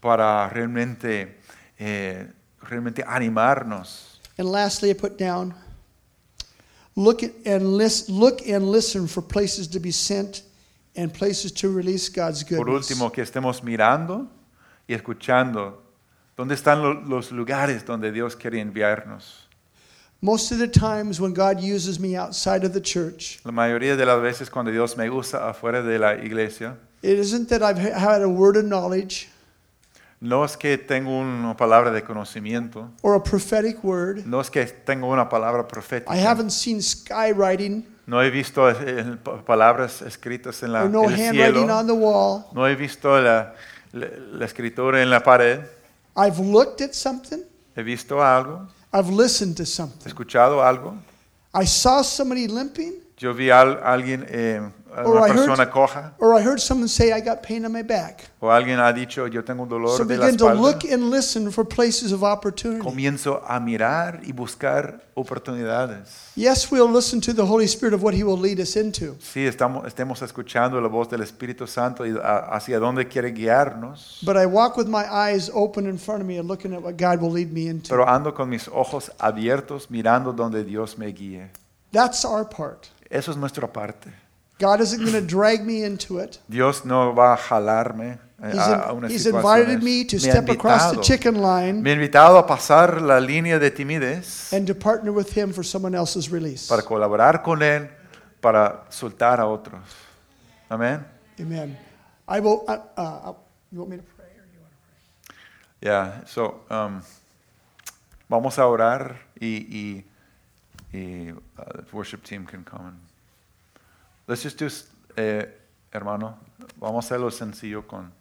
[0.00, 1.38] para realmente,
[1.78, 2.32] eh,
[2.62, 4.20] realmente animarnos.
[4.38, 5.54] And lastly, I put down
[6.96, 10.42] look at and list, look and listen for places to be sent
[10.96, 12.90] and places to release God's Por goodness.
[12.90, 14.28] último, que estemos mirando
[14.88, 15.80] y escuchando
[16.38, 19.44] dónde están lo- los lugares donde Dios quiere enviarnos.
[20.20, 24.06] Most of the times when God uses me outside of the church, La mayoría de
[24.06, 28.22] las veces cuando Dios me usa afuera de la iglesia, it isn't that I've had
[28.22, 29.28] a word of knowledge
[30.20, 34.24] no es que tengo una palabra de conocimiento, or a prophetic word.
[34.26, 36.12] no es que tengo una palabra I profética.
[36.14, 41.10] haven't seen skywriting No he visto eh, pa- palabras escritas en la, or no el
[41.14, 41.76] handwriting cielo.
[41.78, 42.46] on the wall.
[42.54, 43.52] No he visto la,
[43.92, 45.60] la- la escritura en la pared.
[46.18, 47.44] I've looked at something.
[47.76, 48.66] He visto algo.
[48.92, 50.02] I've listened to something.
[50.04, 50.98] He escuchado algo.
[51.54, 54.60] I saw somebody limping, Yo vi a al- alguien, eh,
[54.90, 57.82] Or I heard- persona coja, or I heard someone say, I got pain on my
[57.82, 58.30] back.
[58.40, 60.60] o alguien ha dicho, yo tengo un dolor So de la begin to espalda.
[60.62, 62.80] look and listen for places of opportunity.
[62.82, 66.32] Comienzo a mirar y buscar oportunidades.
[66.36, 69.16] Yes, we'll listen to the Holy Spirit of what He will lead us into.
[69.20, 74.20] Sí, estamos, estemos escuchando la voz del Espíritu Santo y a- hacia dónde quiere guiarnos.
[74.24, 76.96] But I walk with my eyes open in front of me and looking at what
[76.96, 77.88] God will lead me into.
[77.90, 81.50] Pero ando con mis ojos abiertos mirando donde Dios me guíe.
[81.92, 82.88] That's our part.
[83.10, 84.12] Eso es nuestra parte.
[84.58, 86.38] God isn't going to drag me into it.
[86.48, 90.20] Dios no va a jalarme eh, He's, a, a unas he's invited me to Me
[90.20, 94.66] step across the chicken line Me ha invitado a pasar la línea de timidez and
[94.66, 96.68] to partner with Him for someone else's release.
[96.68, 97.88] para colaborar con Él,
[98.40, 99.80] para soltar a otros.
[100.68, 101.04] Amén.
[101.40, 101.76] Amen.
[102.28, 102.64] I will.
[102.68, 103.32] Uh, uh,
[103.72, 104.26] you want me to pray?
[104.26, 105.36] Or you want to pray?
[105.80, 107.00] Yeah, so um,
[108.28, 110.04] vamos a orar y, y,
[110.92, 112.86] y uh, the worship team can come.
[112.86, 113.07] and-
[114.28, 114.68] Let's just do,
[115.16, 115.46] eh,
[115.90, 116.38] hermano,
[116.78, 118.12] vamos a hacerlo sencillo con,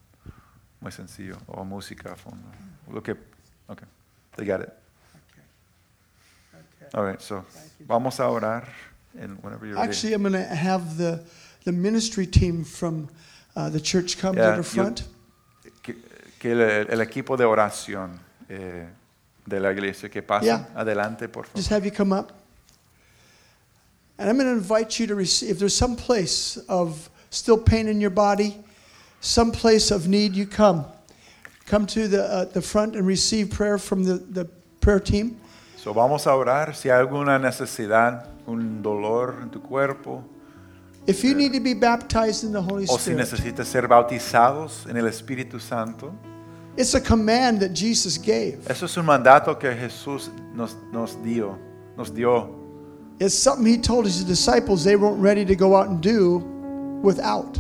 [0.79, 2.47] muy sencillo, o música a fondo.
[2.89, 3.13] Lo que,
[3.67, 3.85] okay,
[4.37, 4.69] they got it.
[6.93, 7.43] All right, so
[7.85, 8.63] vamos a orar
[9.21, 9.89] and whenever you're ready.
[9.89, 11.19] Actually, I'm going to have the
[11.65, 13.09] the ministry team from
[13.57, 15.03] uh, the church come Yeah, to the front.
[15.83, 15.95] que,
[16.39, 18.87] que el, el equipo de oración eh,
[19.45, 20.67] de la iglesia que pasen Yeah.
[20.73, 21.57] adelante, por favor.
[21.57, 22.31] Just have you come up.
[24.20, 25.51] And I'm going to invite you to receive.
[25.51, 28.57] If there's some place of still pain in your body,
[29.22, 30.86] some place of need, you come.
[31.65, 34.45] Come to the uh, the front and receive prayer from the, the
[34.80, 35.39] prayer team.
[35.76, 40.24] So, vamos a orar si hay alguna necesidad, un dolor en tu cuerpo,
[41.05, 42.89] If you need to be baptized in the Holy Spirit.
[42.89, 46.13] o si Spirit, necesitas ser bautizados en el Espíritu Santo.
[46.76, 48.59] it's a command that Jesus gave.
[48.70, 51.57] Eso es un mandato que Jesús nos, nos dio,
[51.95, 52.66] nos dio.
[53.20, 56.38] It's something he told his disciples they weren't ready to go out and do
[57.01, 57.57] without.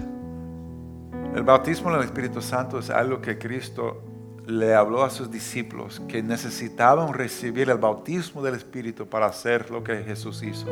[1.35, 4.03] El bautismo en el Espíritu Santo es algo que Cristo
[4.47, 9.83] le habló a sus discípulos, que necesitaban recibir el bautismo del Espíritu para hacer lo
[9.83, 10.67] que Jesús hizo.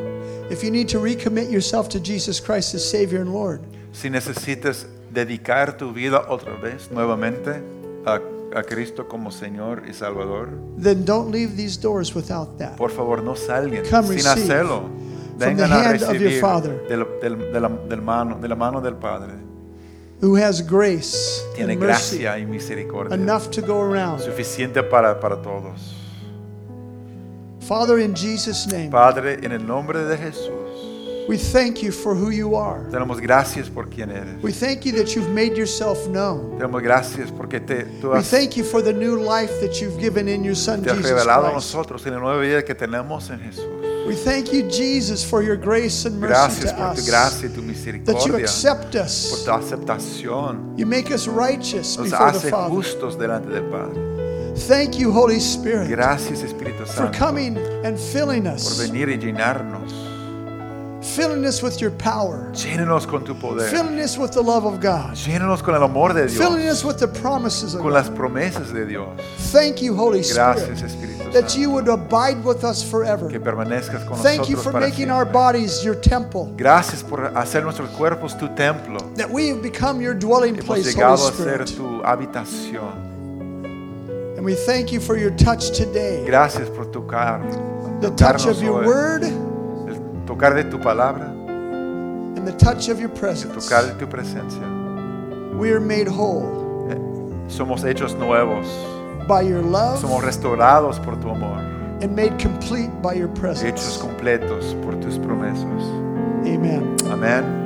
[0.50, 3.60] If you need to recommit yourself to Jesus Christ as Savior and Lord,
[3.92, 7.62] Si necesitas dedicar tu vida otra vez, nuevamente,
[8.04, 8.20] a,
[8.56, 10.48] a Cristo como Señor y Salvador,
[10.78, 12.76] then don't leave these doors without that.
[12.76, 14.88] por favor no salgan Come sin receive hacerlo.
[15.38, 16.82] Vengan a hand of your recibir Father.
[16.88, 19.34] del- del- de, la, del mano, de la mano del Padre.
[20.22, 23.14] Who has grace Tiene and mercy gracia y misericordia.
[23.14, 24.20] enough to go around.
[24.20, 25.94] Suficiente para, para todos.
[27.60, 30.65] Father, in Jesus' name, Padre, en el nombre de Jesús,
[31.28, 32.84] we thank you for who you are.
[32.90, 34.42] te damos gracias por quien eres.
[34.42, 36.56] We thank you that you've made yourself known.
[36.58, 39.98] Te damos gracias porque te, tú We thank you for the new life that you've
[39.98, 42.74] given in your Son, te has Jesus revelado a nosotros en la nueva vida que
[42.74, 43.86] tenemos en Jesús.
[44.06, 47.52] We thank you, Jesus, for your grace and mercy Gracias to por tu gracia y
[47.52, 50.78] tu That you misericordia, accept por tu aceptación.
[50.78, 52.70] You make us righteous Nos before the hace Father.
[52.70, 54.16] justos delante del Padre.
[54.68, 59.18] Thank you, Holy Spirit, Gracias Espíritu for coming and filling us por us, venir y
[59.18, 60.05] llenarnos.
[61.16, 63.68] Filling us with your power, Llénanos con tu poder.
[63.70, 66.36] filling us with the love of God, Llénanos con el amor de Dios.
[66.36, 67.94] filling us with the promises of con God.
[67.96, 69.08] las promesas de Dios.
[69.52, 73.28] Thank you, Holy Gracias Spirit, Espíritu that you would abide with us forever.
[73.28, 77.62] Que permanezcas con Thank you for para making our bodies your temple, Gracias por hacer
[77.64, 78.98] nuestros cuerpos tu templo.
[79.16, 83.04] that we have become your dwelling Hemos place, llegado Holy a ser tu habitación.
[84.36, 87.40] And we thank you for your touch today, Gracias por tocar,
[88.00, 88.86] the touch of your hoy.
[88.86, 89.45] word
[90.26, 91.26] tocar de tu palabra,
[92.36, 93.54] and the touch of your presence.
[93.68, 94.62] tocar de tu presencia.
[95.58, 96.98] We are made whole Eh,
[97.48, 98.66] Somos hechos nuevos,
[99.28, 101.58] by your love somos restaurados por tu amor,
[102.02, 103.98] and made complete by your hechos presence.
[103.98, 105.82] completos por tus promesas.
[106.44, 107.65] Amen.